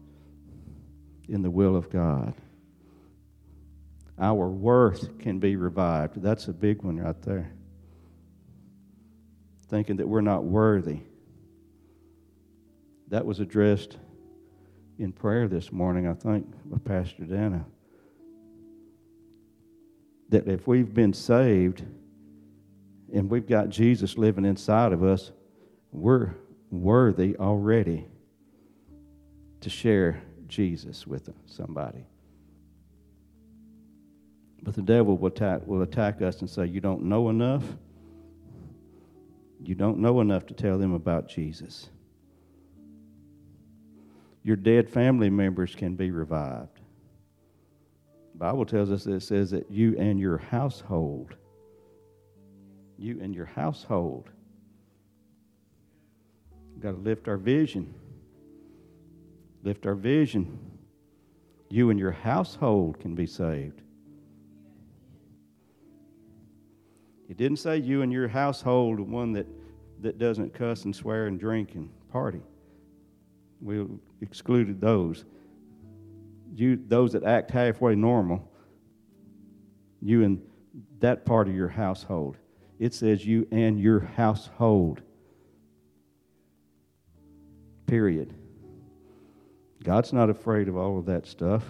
in 1.31 1.41
the 1.41 1.49
will 1.51 1.75
of 1.75 1.89
God. 1.89 2.35
Our 4.19 4.51
worth 4.51 5.19
can 5.19 5.39
be 5.39 5.57
revived. 5.57 6.21
That's 6.21 6.49
a 6.49 6.53
big 6.53 6.83
one 6.83 6.99
right 6.99 7.23
there. 7.23 7.51
Thinking 9.67 9.97
that 9.97 10.07
we're 10.07 10.21
not 10.21 10.45
worthy. 10.45 11.01
That 13.09 13.25
was 13.25 13.41
addressed 13.41 13.97
in 14.99 15.11
prayer 15.11 15.49
this 15.49 15.73
morning, 15.73 16.07
I 16.07 16.13
think, 16.13 16.53
by 16.67 16.77
Pastor 16.85 17.25
Dana. 17.25 17.65
That 20.29 20.47
if 20.49 20.67
we've 20.67 20.93
been 20.93 21.15
saved 21.15 21.83
and 23.13 23.31
we've 23.31 23.47
got 23.47 23.69
Jesus 23.69 24.17
living 24.17 24.45
inside 24.45 24.93
of 24.93 25.03
us, 25.03 25.33
we're 25.93 26.35
worthy 26.71 27.37
already 27.37 28.07
to 29.61 29.71
share 29.71 30.23
Jesus 30.49 31.07
with 31.07 31.29
somebody. 31.47 32.07
But 34.63 34.75
the 34.75 34.83
devil 34.83 35.19
will 35.19 35.29
attack, 35.29 35.67
will 35.67 35.83
attack 35.83 36.23
us 36.23 36.41
and 36.41 36.49
say, 36.49 36.67
You 36.67 36.81
don't 36.81 37.03
know 37.03 37.29
enough. 37.29 37.65
You 39.65 39.75
don't 39.75 39.99
know 39.99 40.21
enough 40.21 40.47
to 40.47 40.55
tell 40.55 40.79
them 40.79 40.95
about 40.95 41.29
Jesus. 41.29 41.89
Your 44.43 44.57
dead 44.57 44.89
family 44.89 45.31
members 45.31 45.75
can 45.75 45.95
be 45.95 46.11
revived. 46.11 46.81
The 48.33 48.39
Bible 48.39 48.65
tells 48.65 48.91
us 48.91 49.05
that 49.05 49.15
it 49.15 49.23
says 49.23 49.51
that 49.51 49.71
you 49.71 49.97
and 49.99 50.19
your 50.19 50.39
household, 50.39 51.37
you 53.03 53.21
and 53.21 53.35
your 53.35 53.47
household, 53.47 54.31
got 56.79 56.93
to 56.93 56.99
lift 56.99 57.29
our 57.29 57.37
vision. 57.37 57.93
Lift 59.63 59.87
our 59.87 59.95
vision. 59.95 60.59
You 61.69 61.91
and 61.91 61.99
your 61.99 62.13
household 62.13 63.01
can 63.01 63.15
be 63.15 63.27
saved. 63.27 63.81
It 67.29 67.37
didn't 67.37 67.59
say 67.59 67.79
you 67.79 68.03
and 68.03 68.13
your 68.13 68.29
household, 68.29 69.01
one 69.01 69.33
that, 69.33 69.47
that 70.01 70.19
doesn't 70.19 70.53
cuss 70.53 70.85
and 70.85 70.95
swear 70.95 71.27
and 71.27 71.41
drink 71.41 71.75
and 71.75 71.89
party. 72.11 72.43
We 73.61 73.87
excluded 74.21 74.81
those. 74.81 75.25
You, 76.55 76.79
those 76.89 77.13
that 77.13 77.25
act 77.25 77.51
halfway 77.51 77.95
normal, 77.95 78.47
you 80.03 80.25
and 80.25 80.43
that 80.99 81.25
part 81.25 81.49
of 81.49 81.55
your 81.55 81.69
household. 81.69 82.37
It 82.83 82.93
says 82.93 83.25
you 83.25 83.47
and 83.53 83.79
your 83.79 84.01
household. 84.01 85.03
Period. 87.87 88.35
God's 89.85 90.13
not 90.13 90.29
afraid 90.29 90.67
of 90.67 90.77
all 90.77 90.99
of 90.99 91.07
that 91.07 91.25
stuff. 91.25 91.63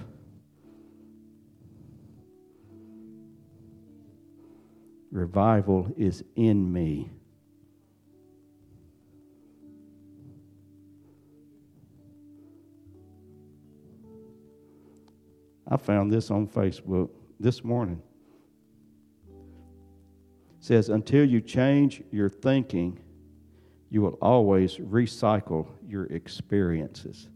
Revival 5.11 5.93
is 5.99 6.25
in 6.35 6.73
me. 6.73 7.11
I 15.69 15.77
found 15.77 16.11
this 16.11 16.31
on 16.31 16.49
Facebook 16.49 17.11
this 17.39 17.63
morning. 17.63 18.01
Says, 20.63 20.91
until 20.91 21.25
you 21.25 21.41
change 21.41 22.05
your 22.13 22.29
thinking, 22.29 23.01
you 23.91 24.01
will 24.01 24.17
always 24.23 24.77
recycle 24.77 25.67
your 25.85 26.05
experiences. 26.05 27.29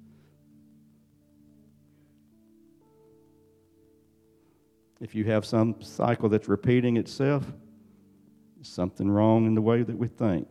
If 5.01 5.16
you 5.16 5.24
have 5.24 5.45
some 5.45 5.83
cycle 5.83 6.29
that's 6.29 6.47
repeating 6.47 6.97
itself, 6.97 7.45
something 8.62 9.11
wrong 9.11 9.47
in 9.47 9.57
the 9.57 9.61
way 9.61 9.83
that 9.83 9.99
we 9.99 10.07
think. 10.07 10.49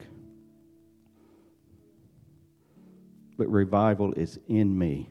But 3.37 3.47
revival 3.47 4.11
is 4.15 4.37
in 4.49 4.77
me. 4.77 5.07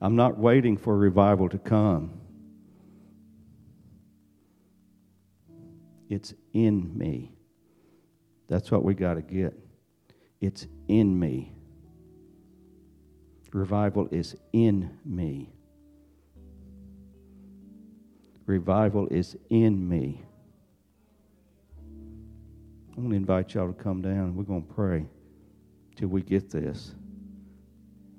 I'm 0.00 0.16
not 0.16 0.38
waiting 0.38 0.78
for 0.78 0.96
revival 0.96 1.50
to 1.50 1.58
come. 1.58 2.22
It's 6.08 6.34
in 6.52 6.96
me. 6.96 7.36
That's 8.48 8.70
what 8.70 8.84
we 8.84 8.94
got 8.94 9.14
to 9.14 9.22
get. 9.22 9.54
It's 10.40 10.66
in 10.88 11.18
me. 11.18 11.52
Revival 13.52 14.08
is 14.10 14.36
in 14.52 14.98
me. 15.04 15.50
Revival 18.44 19.08
is 19.10 19.36
in 19.50 19.88
me. 19.88 20.22
I 22.96 23.00
want 23.00 23.10
to 23.10 23.16
invite 23.16 23.54
y'all 23.54 23.72
to 23.72 23.82
come 23.82 24.02
down. 24.02 24.12
and 24.12 24.36
We're 24.36 24.44
going 24.44 24.66
to 24.66 24.72
pray 24.72 25.06
till 25.96 26.08
we 26.08 26.22
get 26.22 26.50
this. 26.50 26.94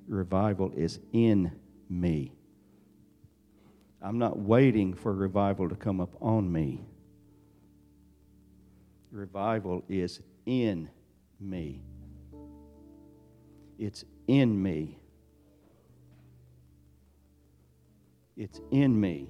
Revival 0.08 0.72
is 0.76 1.00
in 1.14 1.52
me. 1.90 2.34
I'm 4.02 4.20
not 4.20 4.38
waiting 4.38 4.94
for 4.94 5.14
revival 5.14 5.70
to 5.70 5.76
come 5.76 6.00
up 6.00 6.16
on 6.22 6.52
me. 6.52 6.86
Revival 9.12 9.84
is 9.88 10.22
in 10.46 10.90
me. 11.40 11.82
It's 13.80 14.04
in 14.28 14.62
me. 14.62 15.00
It's 18.36 18.60
in 18.72 19.00
me. 19.00 19.30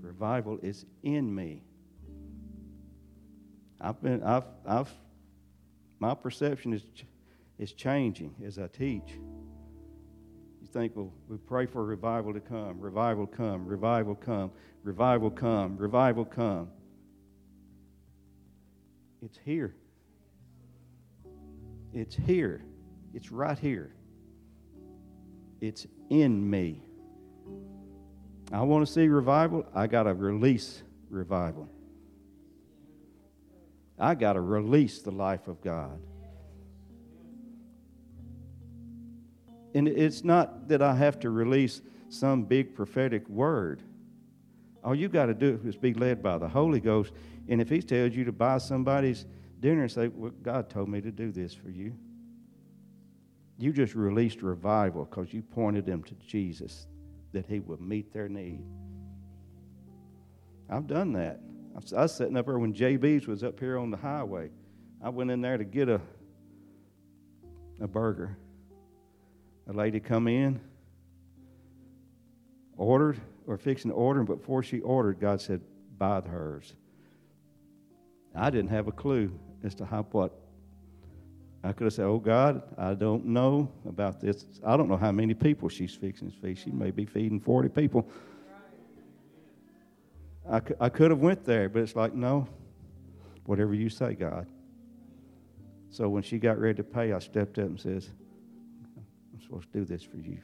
Revival 0.00 0.58
is 0.62 0.84
in 1.02 1.34
me. 1.34 1.62
I've 3.80 4.00
been, 4.02 4.22
I've, 4.22 4.44
I've, 4.66 4.92
my 5.98 6.14
perception 6.14 6.72
is 6.72 6.82
is 7.62 7.72
changing 7.72 8.34
as 8.44 8.58
I 8.58 8.66
teach. 8.66 9.18
Think, 10.72 10.96
we 10.96 11.36
pray 11.36 11.66
for 11.66 11.84
revival 11.84 12.32
to 12.32 12.40
come, 12.40 12.80
revival 12.80 13.26
come, 13.26 13.66
revival 13.66 14.14
come, 14.14 14.50
revival 14.82 15.30
come, 15.30 15.76
revival 15.76 16.24
come. 16.24 16.68
It's 19.20 19.38
here. 19.44 19.74
It's 21.92 22.16
here. 22.16 22.64
It's 23.12 23.30
right 23.30 23.58
here. 23.58 23.94
It's 25.60 25.86
in 26.08 26.48
me. 26.48 26.80
I 28.50 28.62
want 28.62 28.86
to 28.86 28.92
see 28.92 29.08
revival. 29.08 29.66
I 29.74 29.86
got 29.86 30.04
to 30.04 30.14
release 30.14 30.82
revival. 31.10 31.68
I 33.98 34.14
got 34.14 34.32
to 34.32 34.40
release 34.40 35.02
the 35.02 35.12
life 35.12 35.48
of 35.48 35.62
God. 35.62 36.00
And 39.74 39.88
it's 39.88 40.22
not 40.22 40.68
that 40.68 40.82
I 40.82 40.94
have 40.94 41.18
to 41.20 41.30
release 41.30 41.80
some 42.08 42.44
big 42.44 42.74
prophetic 42.74 43.28
word. 43.28 43.82
All 44.84 44.94
you 44.94 45.08
got 45.08 45.26
to 45.26 45.34
do 45.34 45.60
is 45.64 45.76
be 45.76 45.94
led 45.94 46.22
by 46.22 46.38
the 46.38 46.48
Holy 46.48 46.80
Ghost. 46.80 47.12
And 47.48 47.60
if 47.60 47.68
He 47.68 47.80
tells 47.80 48.14
you 48.14 48.24
to 48.24 48.32
buy 48.32 48.58
somebody's 48.58 49.24
dinner 49.60 49.82
and 49.82 49.90
say, 49.90 50.08
Well, 50.08 50.32
God 50.42 50.68
told 50.68 50.88
me 50.88 51.00
to 51.00 51.10
do 51.10 51.30
this 51.30 51.54
for 51.54 51.70
you, 51.70 51.94
you 53.58 53.72
just 53.72 53.94
released 53.94 54.42
revival 54.42 55.04
because 55.04 55.32
you 55.32 55.42
pointed 55.42 55.86
them 55.86 56.02
to 56.04 56.14
Jesus 56.14 56.86
that 57.32 57.46
He 57.46 57.60
would 57.60 57.80
meet 57.80 58.12
their 58.12 58.28
need. 58.28 58.64
I've 60.68 60.86
done 60.86 61.12
that. 61.12 61.40
I 61.74 62.02
was 62.02 62.14
sitting 62.14 62.36
up 62.36 62.46
there 62.46 62.58
when 62.58 62.74
JB's 62.74 63.26
was 63.26 63.42
up 63.42 63.58
here 63.58 63.78
on 63.78 63.90
the 63.90 63.96
highway. 63.96 64.50
I 65.02 65.08
went 65.08 65.30
in 65.30 65.40
there 65.40 65.56
to 65.56 65.64
get 65.64 65.88
a, 65.88 66.00
a 67.80 67.88
burger. 67.88 68.36
A 69.68 69.72
lady 69.72 70.00
come 70.00 70.28
in, 70.28 70.60
ordered 72.76 73.20
or 73.46 73.56
fixing 73.56 73.90
to 73.90 73.96
order, 73.96 74.22
but 74.24 74.38
before 74.38 74.62
she 74.62 74.80
ordered, 74.80 75.20
God 75.20 75.40
said, 75.40 75.60
buy 75.98 76.20
hers. 76.20 76.74
I 78.34 78.50
didn't 78.50 78.70
have 78.70 78.88
a 78.88 78.92
clue 78.92 79.38
as 79.62 79.74
to 79.76 79.84
how 79.84 80.02
what. 80.10 80.32
I 81.64 81.72
could 81.72 81.84
have 81.84 81.92
said, 81.92 82.06
Oh 82.06 82.18
God, 82.18 82.62
I 82.76 82.94
don't 82.94 83.26
know 83.26 83.70
about 83.86 84.20
this. 84.20 84.44
I 84.64 84.76
don't 84.76 84.88
know 84.88 84.96
how 84.96 85.12
many 85.12 85.34
people 85.34 85.68
she's 85.68 85.94
fixing 85.94 86.30
to 86.30 86.36
feed. 86.36 86.58
She 86.58 86.70
may 86.70 86.90
be 86.90 87.04
feeding 87.04 87.38
40 87.38 87.68
people. 87.68 88.08
I, 90.50 90.60
I 90.80 90.88
could 90.88 91.12
have 91.12 91.20
went 91.20 91.44
there, 91.44 91.68
but 91.68 91.82
it's 91.82 91.94
like, 91.94 92.14
no, 92.14 92.48
whatever 93.44 93.74
you 93.74 93.88
say, 93.88 94.14
God. 94.14 94.48
So 95.90 96.08
when 96.08 96.24
she 96.24 96.38
got 96.38 96.58
ready 96.58 96.78
to 96.78 96.84
pay, 96.84 97.12
I 97.12 97.20
stepped 97.20 97.58
up 97.58 97.66
and 97.66 97.78
says, 97.78 98.10
supposed 99.42 99.72
to 99.72 99.78
do 99.78 99.84
this 99.84 100.02
for 100.02 100.16
you. 100.16 100.38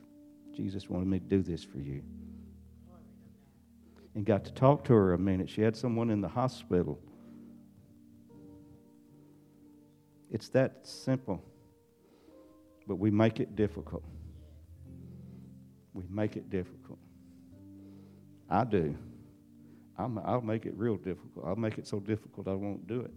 Jesus 0.55 0.89
wanted 0.91 1.07
me 1.07 1.19
to 1.19 1.25
do 1.25 1.43
this 1.43 1.63
for 1.63 1.79
you. 1.79 2.03
And 4.15 4.25
got 4.25 4.45
to 4.45 4.53
talk 4.53 4.85
to 4.85 4.93
her 4.93 5.13
a 5.13 5.19
minute. 5.19 5.49
She 5.49 5.63
had 5.63 5.77
someone 5.77 6.11
in 6.11 6.21
the 6.21 6.29
hospital. 6.29 6.99
It's 10.31 10.49
that 10.51 10.87
simple. 10.87 11.43
But 12.87 12.97
we 12.97 13.11
make 13.11 13.39
it 13.39 13.55
difficult. 13.55 14.03
We 15.93 16.05
make 16.11 16.37
it 16.37 16.51
difficult. 16.51 16.99
I 18.51 18.65
do. 18.65 18.97
i 19.97 20.07
will 20.07 20.41
make 20.43 20.67
it 20.67 20.75
real 20.77 20.97
difficult. 20.97 21.45
I'll 21.47 21.57
make 21.57 21.79
it 21.79 21.87
so 21.87 22.01
difficult 22.01 22.49
I 22.49 22.55
won't 22.55 22.87
do 22.87 23.09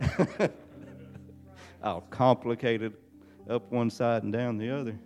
it. 0.00 0.52
I'll 1.82 2.02
complicate 2.02 2.82
it 2.82 2.92
up 3.50 3.70
one 3.70 3.90
side 3.90 4.22
and 4.22 4.32
down 4.32 4.56
the 4.56 4.70
other. 4.70 4.98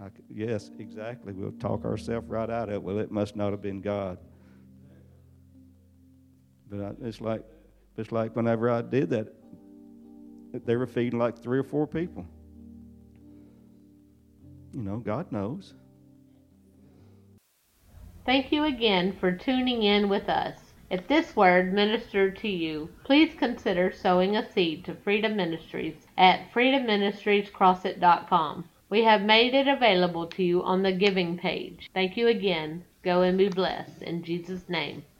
I, 0.00 0.08
yes, 0.32 0.70
exactly. 0.78 1.32
We'll 1.32 1.52
talk 1.52 1.84
ourselves 1.84 2.28
right 2.28 2.48
out 2.48 2.68
of 2.68 2.74
it. 2.76 2.82
Well, 2.82 2.98
it 2.98 3.10
must 3.10 3.36
not 3.36 3.50
have 3.50 3.60
been 3.60 3.80
God. 3.80 4.18
But 6.70 6.80
I, 6.80 6.92
it's 7.02 7.20
like 7.20 7.44
it's 7.96 8.12
like 8.12 8.34
whenever 8.36 8.70
I 8.70 8.82
did 8.82 9.10
that, 9.10 9.34
they 10.64 10.76
were 10.76 10.86
feeding 10.86 11.18
like 11.18 11.38
three 11.38 11.58
or 11.58 11.64
four 11.64 11.86
people. 11.86 12.24
You 14.72 14.82
know, 14.82 14.98
God 14.98 15.30
knows. 15.32 15.74
Thank 18.24 18.52
you 18.52 18.64
again 18.64 19.16
for 19.18 19.32
tuning 19.32 19.82
in 19.82 20.08
with 20.08 20.28
us. 20.28 20.56
If 20.90 21.06
this 21.06 21.36
word 21.36 21.72
ministered 21.72 22.36
to 22.38 22.48
you, 22.48 22.90
please 23.04 23.36
consider 23.38 23.92
sowing 23.92 24.36
a 24.36 24.50
seed 24.50 24.84
to 24.86 24.94
Freedom 24.94 25.36
Ministries 25.36 26.08
at 26.18 26.52
freedomministriescrossit.com. 26.52 28.64
We 28.88 29.04
have 29.04 29.22
made 29.22 29.54
it 29.54 29.68
available 29.68 30.26
to 30.26 30.42
you 30.42 30.64
on 30.64 30.82
the 30.82 30.90
giving 30.90 31.38
page. 31.38 31.88
Thank 31.94 32.16
you 32.16 32.26
again. 32.26 32.82
Go 33.04 33.22
and 33.22 33.38
be 33.38 33.48
blessed. 33.48 34.02
In 34.02 34.24
Jesus' 34.24 34.68
name. 34.68 35.04